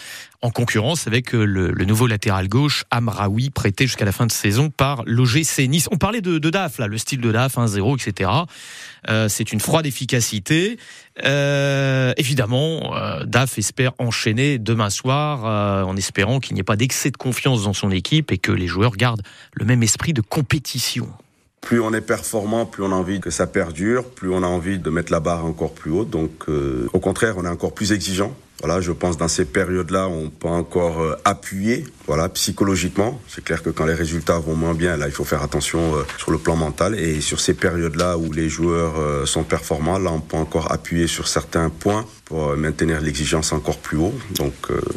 [0.41, 4.69] en concurrence avec euh, le, nouveau latéral gauche Amraoui, prêté jusqu'à la fin de saison
[4.69, 5.87] par l'OGC Nice.
[5.91, 8.31] On parlait de, de DAF, là, le style de DAF, 1-0, etc.
[9.09, 10.77] Euh, c'est une froide efficacité.
[11.23, 12.93] Euh, évidemment,
[13.25, 17.73] DAF espère enchaîner demain soir en espérant qu'il n'y ait pas d'excès de confiance dans
[17.73, 19.23] son équipe et que les joueurs gardent
[19.53, 21.09] le même esprit de compétition.
[21.61, 24.79] Plus on est performant, plus on a envie que ça perdure, plus on a envie
[24.79, 26.09] de mettre la barre encore plus haute.
[26.09, 28.33] Donc, euh, au contraire, on est encore plus exigeant.
[28.61, 33.21] Voilà, je pense dans ces périodes-là, on peut encore euh, appuyer, voilà, psychologiquement.
[33.29, 36.03] C'est clair que quand les résultats vont moins bien, là, il faut faire attention euh,
[36.17, 36.99] sur le plan mental.
[36.99, 41.07] Et sur ces périodes-là où les joueurs euh, sont performants, là, on peut encore appuyer
[41.07, 44.13] sur certains points pour euh, maintenir l'exigence encore plus haut.
[44.35, 44.53] Donc,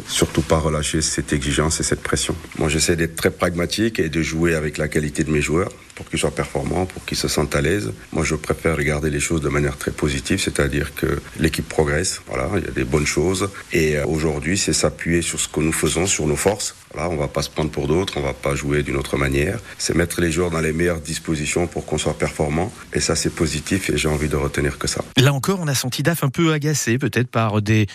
[0.09, 2.35] surtout pas relâcher cette exigence et cette pression.
[2.59, 6.09] Moi, j'essaie d'être très pragmatique et de jouer avec la qualité de mes joueurs pour
[6.09, 7.93] qu'ils soient performants, pour qu'ils se sentent à l'aise.
[8.13, 12.23] Moi, je préfère regarder les choses de manière très positive, c'est-à-dire que l'équipe progresse.
[12.27, 13.51] Voilà, il y a des bonnes choses.
[13.73, 16.75] Et aujourd'hui, c'est s'appuyer sur ce que nous faisons, sur nos forces.
[16.95, 19.59] Voilà, on va pas se prendre pour d'autres, on va pas jouer d'une autre manière.
[19.79, 22.73] C'est mettre les joueurs dans les meilleures dispositions pour qu'on soit performant.
[22.93, 25.05] Et ça, c'est positif et j'ai envie de retenir que ça.
[25.17, 27.89] Là encore, on a senti DAF un peu agacé, peut-être par des,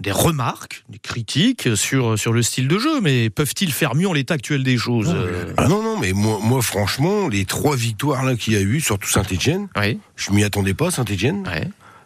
[0.00, 4.12] des remarques, des critiques sur, sur le style de jeu, mais peuvent-ils faire mieux en
[4.12, 8.24] l'état actuel des choses euh Ah non, non, mais moi, moi franchement, les trois victoires
[8.24, 9.68] là qu'il y a eu, surtout Saint-Etienne,
[10.16, 11.44] je m'y attendais pas, Saint-Etienne.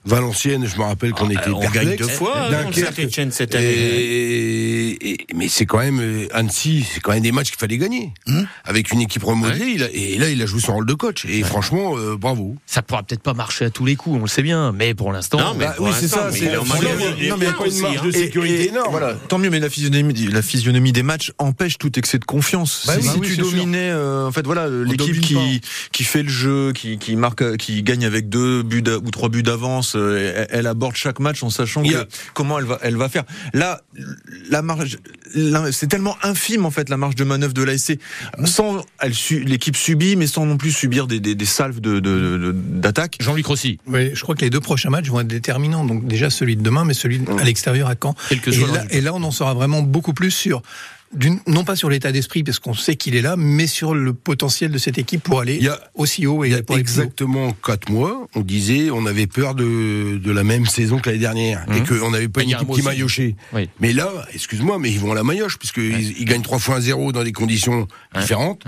[0.04, 1.98] Valenciennes, je me rappelle qu'on était Ah, on gagne perplexe.
[2.06, 3.66] deux fois, Dunkerque, Saint-Étienne, cette année.
[3.66, 7.76] Et, et- mais c'est quand même euh, Annecy, c'est quand même des matchs qu'il fallait
[7.78, 8.12] gagner.
[8.26, 8.46] Hum.
[8.64, 11.26] Avec une équipe remodelée, il a- et là il a joué son rôle de coach.
[11.26, 12.56] Et franchement, euh, bravo.
[12.66, 15.12] Ça pourra peut-être pas marcher à tous les coups, on le sait bien, mais pour
[15.12, 15.38] l'instant.
[15.38, 16.60] Non, mais Bah pour oui, c'est ça, mais c'est- il bien
[17.60, 18.02] aussi, hein.
[18.14, 18.90] Et- et- énorme.
[18.90, 22.84] Voilà, tant mieux, mais la physionomie, la physionomie des matchs empêche tout excès de confiance.
[22.86, 25.60] Bah si oui, si bah oui, tu dominais, euh, en fait, voilà, l'équipe qui
[25.92, 29.28] qui fait le jeu, qui qui marque, euh, qui gagne avec deux buts ou trois
[29.28, 32.96] buts d'avance, euh, elle, elle aborde chaque match en sachant que comment elle va elle
[32.96, 33.24] va faire.
[33.52, 33.80] Là,
[34.50, 34.98] la marge,
[35.72, 37.98] c'est tellement infime en fait la marge de manœuvre de l'ASC.
[38.44, 39.12] Sans, elle
[39.44, 43.16] l'équipe subit, mais sans non plus subir des des, des salves de de- de- d'attaque.
[43.20, 43.78] Jean-Luc Rossi.
[43.86, 45.84] Oui, je crois que les deux prochains matchs vont être déterminants.
[45.84, 48.14] Donc déjà celui de demain, mais celui à l'extérieur à Caen.
[48.28, 50.62] Quel que et, soit le là, et là, on en saura vraiment beaucoup plus sur
[51.46, 54.70] non pas sur l'état d'esprit parce qu'on sait qu'il est là, mais sur le potentiel
[54.70, 55.60] de cette équipe pour aller
[55.94, 59.54] aussi haut et Il y a pour exactement quatre mois, on disait on avait peur
[59.54, 61.86] de, de la même saison que l'année dernière et Mhm.
[62.00, 62.88] qu'on n'avait pas Il y une a un équipe qui aussi.
[62.88, 63.34] maillotchait.
[63.52, 63.68] Oui.
[63.80, 67.12] Mais là, excuse-moi, mais ils vont à la maillotche puisqu'ils ils gagnent 3 fois 1-0
[67.12, 68.62] dans des conditions différentes.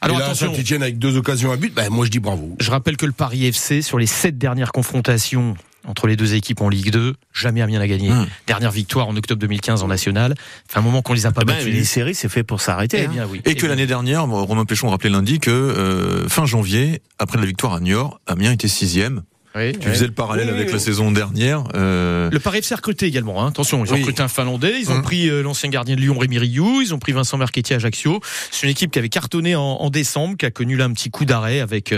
[0.00, 0.54] Alors, et là, attention.
[0.54, 2.56] Saint-Etienne avec deux occasions à but, ben, moi je dis bravo.
[2.58, 5.54] Je rappelle que le Paris FC, sur les sept dernières confrontations
[5.86, 8.10] entre les deux équipes en Ligue 2, jamais Amiens n'a gagné.
[8.10, 8.26] Hum.
[8.46, 10.34] Dernière victoire en octobre 2015 en National.
[10.68, 11.72] Fait un moment qu'on les a pas Eh ben, battus.
[11.72, 13.08] les séries, c'est fait pour s'arrêter.
[13.12, 13.26] Eh hein.
[13.30, 13.40] oui.
[13.44, 17.74] Et que l'année dernière, Romain Péchon rappelait lundi que euh, fin janvier, après la victoire
[17.74, 19.22] à Niort, Amiens était sixième.
[19.56, 20.84] Oui, tu faisais le parallèle Oui, avec oui, la oui.
[20.84, 21.64] saison dernière.
[21.74, 23.42] euh, Le Paris FC a recruté également.
[23.44, 23.48] hein.
[23.48, 24.00] Attention, ils ont Oui.
[24.00, 24.78] recruté un Finlandais.
[24.78, 25.02] Ils ont Hum.
[25.02, 26.80] pris euh, l'ancien gardien de Lyon, Rémi Rioux.
[26.82, 28.20] Ils ont pris Vincent Marchetti à Ajaccio.
[28.52, 31.10] C'est une équipe qui avait cartonné en, en décembre, qui a connu là un petit
[31.10, 31.92] coup d'arrêt avec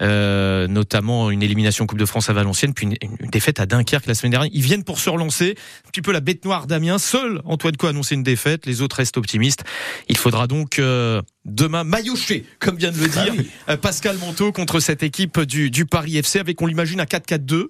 [0.00, 4.06] euh, notamment une élimination Coupe de France à Valenciennes, puis une, une défaite à Dunkerque
[4.06, 4.50] la semaine dernière.
[4.54, 5.56] Ils viennent pour se relancer.
[5.86, 6.98] Un petit peu la bête noire d'Amiens.
[6.98, 8.64] Seul Antoine Co a annoncé une défaite.
[8.66, 9.64] Les autres restent optimistes.
[10.08, 13.34] Il faudra donc euh, demain, maillotché, comme vient de le dire
[13.68, 17.66] euh, Pascal Monteau contre cette équipe du, du Paris FC, avec on l'imagine un 4-4-2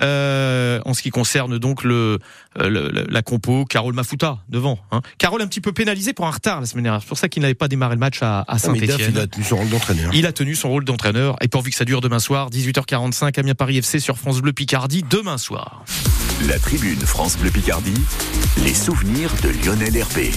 [0.00, 2.18] euh, en ce qui concerne donc le,
[2.58, 3.64] le- le- la compo.
[3.64, 4.78] Carole Mafuta devant.
[4.90, 5.00] Hein.
[5.18, 7.00] Carole un petit peu pénalisé pour un retard la semaine dernière.
[7.02, 9.12] C'est pour ça qu'il n'avait pas démarré le match à, à Ah, Saint-Etienne.
[9.14, 10.10] il a tenu son rôle d'entraîneur.
[10.14, 13.54] Il a tenu son rôle d'entraîneur et pourvu que ça dure demain soir, 18h45, Amiens
[13.54, 15.84] Paris FC sur France Bleu Picardie demain soir.
[16.46, 17.94] La tribune France Bleu Picardie,
[18.64, 20.30] les souvenirs de Lionel Hervé.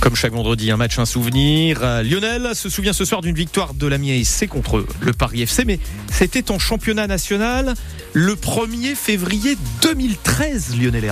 [0.00, 1.80] Comme chaque vendredi, un match, un souvenir.
[1.82, 5.64] Euh, Lionel se souvient ce soir d'une victoire de l'Amiens SC contre le Paris FC,
[5.66, 5.78] mais
[6.10, 7.74] c'était en championnat national
[8.14, 11.04] le 1er février 2013, Lionel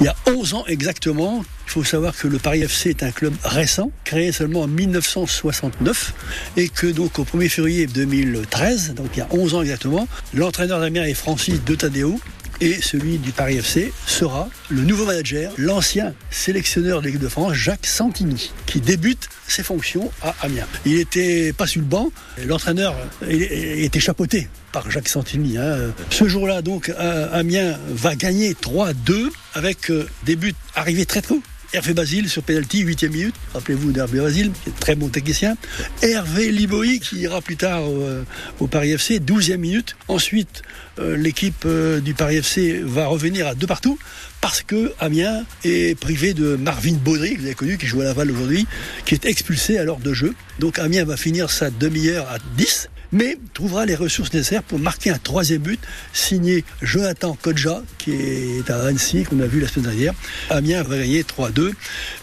[0.00, 3.12] Il y a 11 ans exactement, il faut savoir que le Paris FC est un
[3.12, 6.12] club récent, créé seulement en 1969,
[6.56, 10.80] et que donc au 1er février 2013, donc il y a 11 ans exactement, l'entraîneur
[10.80, 12.20] d'Amiens est Francis De Tadeo,
[12.62, 17.54] et celui du Paris FC sera le nouveau manager, l'ancien sélectionneur de l'équipe de France,
[17.54, 20.68] Jacques Santini, qui débute ses fonctions à Amiens.
[20.86, 22.12] Il était pas sur le banc,
[22.46, 22.94] l'entraîneur
[23.28, 25.58] était chapeauté par Jacques Santini.
[25.58, 25.92] hein.
[26.10, 26.92] Ce jour-là, donc,
[27.32, 31.42] Amiens va gagner 3-2 avec euh, des buts arrivés très tôt.
[31.74, 33.34] Hervé Basile sur penalty, 8 minute.
[33.54, 35.56] Rappelez-vous d'Hervé Basile, qui est très bon technicien.
[36.02, 38.22] Hervé Liboy, qui ira plus tard au, euh,
[38.60, 39.96] au Paris FC, 12e minute.
[40.08, 40.60] Ensuite,
[40.98, 43.98] l'équipe euh, du Paris FC va revenir à deux partout
[44.40, 48.04] parce que Amiens est privé de Marvin Baudry, que vous avez connu, qui joue à
[48.04, 48.66] Laval aujourd'hui,
[49.04, 50.34] qui est expulsé à l'heure de jeu.
[50.58, 55.10] Donc Amiens va finir sa demi-heure à 10 mais trouvera les ressources nécessaires pour marquer
[55.10, 55.78] un troisième but
[56.12, 60.14] signé Jonathan Kodja, qui est à Annecy, qu'on a vu la semaine dernière.
[60.50, 61.72] Amiens va gagner 3-2.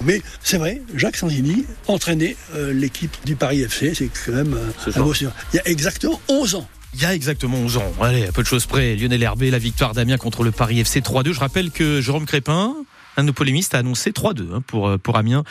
[0.03, 3.93] Mais c'est vrai, Jacques Sanzini entraînait euh, l'équipe du Paris FC.
[3.93, 5.13] C'est quand même euh, un beau.
[5.13, 6.67] Il y a exactement 11 ans.
[6.93, 7.93] Il y a exactement 11 ans.
[8.01, 8.95] Allez, à peu de choses près.
[8.95, 11.33] Lionel Herbé, la victoire d'Amiens contre le Paris FC 3-2.
[11.33, 12.75] Je rappelle que Jérôme Crépin,
[13.15, 15.43] un de nos polémistes, a annoncé 3-2 hein, pour, euh, pour Amiens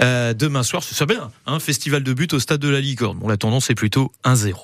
[0.00, 0.82] euh, demain soir.
[0.82, 3.18] Ce serait bien, un festival de buts au stade de la Licorne.
[3.18, 4.54] Bon, la tendance est plutôt 1-0.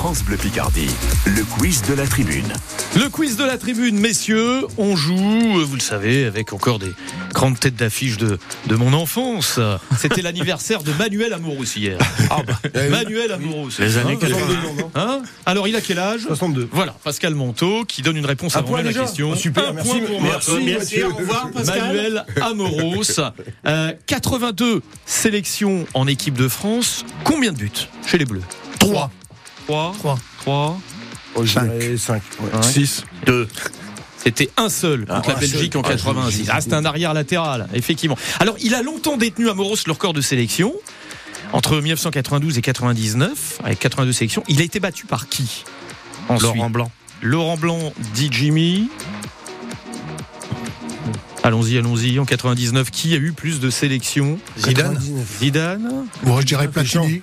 [0.00, 0.88] France Bleu Picardie,
[1.26, 2.50] le quiz de la tribune.
[2.96, 6.90] Le quiz de la tribune, messieurs, on joue, vous le savez, avec encore des
[7.34, 9.60] grandes têtes d'affiche de, de mon enfance.
[9.98, 11.98] C'était l'anniversaire de Manuel Amorous hier.
[12.30, 12.58] Ah bah,
[12.90, 13.72] Manuel Amorous.
[13.78, 14.90] Les années Hein, 80.
[14.94, 16.70] Hein Alors, il a quel âge 62.
[16.72, 19.32] Voilà, Pascal Monteau qui donne une réponse Un avant la question.
[19.32, 20.60] Oh, super, Un merci, point pour merci, moi.
[20.64, 21.78] merci, au revoir, Pascal.
[21.88, 23.20] Manuel Amoros.
[23.66, 27.04] Euh, 82 sélections en équipe de France.
[27.22, 27.70] Combien de buts
[28.06, 28.40] chez les Bleus?
[28.78, 29.10] 3.
[29.70, 29.92] 3.
[29.98, 30.18] 3.
[30.40, 30.80] 3.
[31.36, 31.78] Oh, je Cinq.
[31.78, 32.22] dirais 5.
[32.40, 32.62] Ouais.
[32.62, 33.04] 6.
[33.26, 33.46] 2.
[34.22, 35.80] C'était un seul contre Ah, la Belgique seul.
[35.80, 36.44] en Ah, 86.
[36.44, 38.18] j'ai- Ah, c'était un arrière latéral, effectivement.
[38.40, 40.72] Alors, il a longtemps détenu à Moros le record de sélection.
[41.52, 45.64] Entre 1992 et 99, avec 82 sélections, il a été battu par qui?
[46.28, 46.90] Ensuite, Laurent Blanc.
[47.22, 48.88] Laurent Blanc, dit Jimmy.
[51.42, 52.18] Allons-y, allons-y.
[52.18, 54.38] En 99, qui a eu plus de sélections?
[54.58, 55.00] Zidane.
[55.40, 56.06] Zidane.
[56.24, 57.22] Bon, je dirais Platini.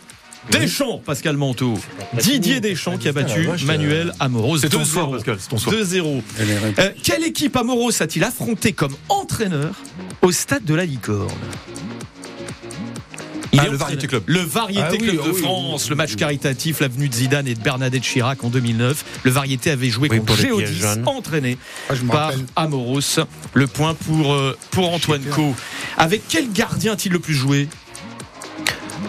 [0.52, 1.78] Deschamps, Pascal Manteau.
[2.14, 4.58] Didier Deschamps qui a battu Manuel Amoros.
[4.60, 4.86] C'est ton 2-0.
[4.86, 5.76] soir, Pascal, c'est ton soir.
[5.76, 6.22] 2-0.
[6.80, 9.74] Euh, quelle équipe Amoros a-t-il affronté comme entraîneur
[10.22, 11.28] au stade de la Licorne
[13.52, 14.24] Il Ah, est le Variété Club.
[14.26, 17.14] Le Variété Ah oui, Club ah de oui, France, oui, le match caritatif, l'avenue de
[17.16, 19.04] Zidane et de Bernadette Chirac en 2009.
[19.24, 21.58] Le Variété avait joué Oui, contre Géodis, entraîné
[21.90, 22.46] Ah, par rappelle.
[22.56, 23.20] Amoros.
[23.54, 25.54] Le point pour, euh, pour Antoine Co.
[25.98, 27.68] Avec quel gardien a-t-il le plus joué?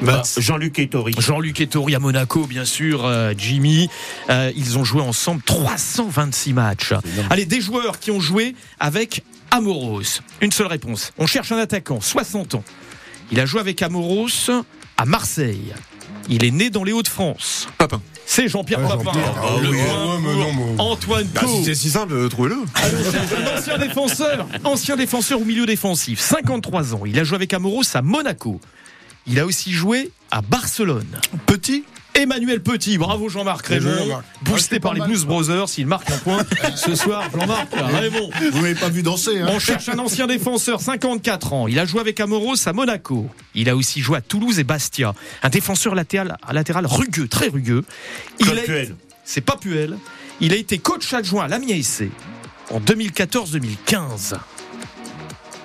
[0.03, 1.13] Bah, Jean-Luc Ettori.
[1.19, 3.89] Jean-Luc Ettori à Monaco, bien sûr, euh, Jimmy.
[4.31, 6.93] Euh, ils ont joué ensemble 326 matchs.
[7.31, 10.21] Allez, des joueurs qui ont joué avec Amoros.
[10.41, 11.13] Une seule réponse.
[11.19, 12.65] On cherche un attaquant, 60 ans.
[13.33, 14.29] Il a joué avec Amoros
[14.97, 15.75] à Marseille.
[16.29, 17.69] Il est né dans les Hauts-de-France.
[17.79, 18.01] Papin.
[18.25, 19.13] C'est Jean-Pierre Ah, Papin.
[19.17, 21.91] Ah Le oui, point ah ouais, mais pour non, mais- Antoine Bah, si c'est si
[21.91, 22.57] simple, euh, trouvez-le.
[22.57, 27.01] Un ancien défenseur, ancien défenseur au milieu défensif, 53 ans.
[27.07, 28.61] Il a joué avec Amoros à Monaco.
[29.29, 31.21] Il a aussi joué à Barcelone.
[31.47, 36.45] Petit Emmanuel Petit, bravo Jean-Marc Raymond, boosté par les Blues Brothers, s'il marque un point
[36.77, 38.31] ce soir, Jean-Marc Raymond.
[38.51, 41.69] Vous m'avez pas vu danser, hein On cherche un ancien défenseur, 54 ans.
[41.69, 43.29] Il a joué avec Amoros à Monaco.
[43.55, 45.15] Il a aussi joué à Toulouse et Bastia.
[45.45, 47.85] Un défenseur latéral, latéral rugueux, très rugueux.
[48.41, 48.97] Il Puel.
[49.25, 49.97] C'est pas Puel.
[50.41, 51.81] Il a été coach adjoint à l'Amiens
[52.71, 54.35] en 2014-2015.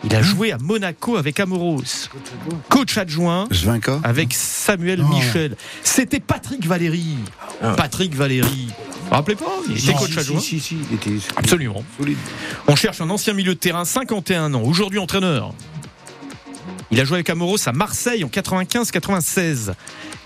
[0.05, 2.09] Il a joué à Monaco avec Amoros.
[2.69, 5.07] Coach adjoint Zvinka avec Samuel Non.
[5.09, 5.55] Michel.
[5.81, 7.15] C'était Patrick Valéry.
[7.77, 8.67] Patrick Valéry.
[8.67, 10.39] Vous vous rappelez pas Il était Non, coach si, adjoint.
[10.39, 11.83] Si, si, si, il était Absolument.
[11.97, 12.17] solide.
[12.67, 15.53] On cherche un ancien milieu de terrain, 51 ans, aujourd'hui entraîneur.
[16.91, 19.73] Il a joué avec Amoros à Marseille en 95-96.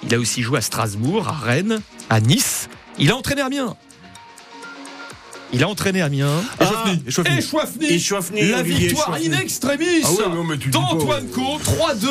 [0.03, 2.67] Il a aussi joué à Strasbourg, à Rennes, à Nice.
[2.99, 3.75] Il a entraîné Amiens.
[5.53, 6.41] Il a entraîné Amiens.
[6.59, 7.37] Et Chouafny.
[7.37, 7.85] Et Chouafny.
[7.87, 9.27] Et Chouafny, La Olivier victoire Chouafny.
[9.33, 11.41] in extremis Ah ouais, d'Antoine Co.
[11.63, 12.07] 3-2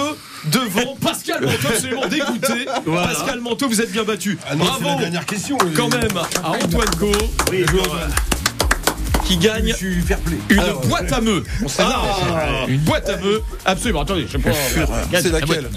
[0.53, 2.67] devant Pascal Manteau, absolument dégoûté.
[2.87, 3.09] Voilà.
[3.09, 4.39] Pascal Manteau, vous êtes bien battu.
[4.49, 5.59] Ah non, c'est la Bravo dernière question.
[5.77, 7.13] quand même à Antoine Co.
[9.27, 10.37] Qui gagne Je suis fair play.
[10.51, 11.43] une Alors, boîte à meux.
[11.81, 12.65] Ah.
[12.69, 13.43] Une boîte à meux.
[13.65, 14.03] Absolument.
[14.03, 14.51] Attendez, je sais pas.
[15.21, 15.69] C'est laquelle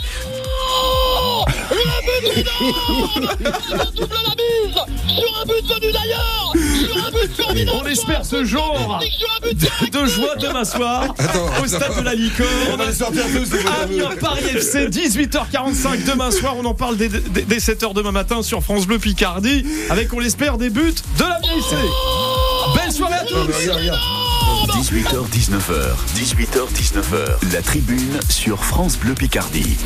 [7.73, 8.99] On espère ce jour
[9.91, 11.03] de, joie demain soir
[11.61, 12.49] au stade de la licorne.
[12.73, 13.23] On va sortir.
[13.83, 16.55] Amiens Paris FC 18h45 demain soir.
[16.57, 20.19] On en parle dès, dès- dès 7h demain matin sur France Bleu Picardie avec on
[20.19, 21.75] l'espère des buts de la FC.
[22.75, 23.35] Belle soirée à tous.
[23.35, 23.99] Regarde, regarde.
[24.77, 29.77] 18h, 19h, 18h, 19h, la tribune sur France Bleu Picardie.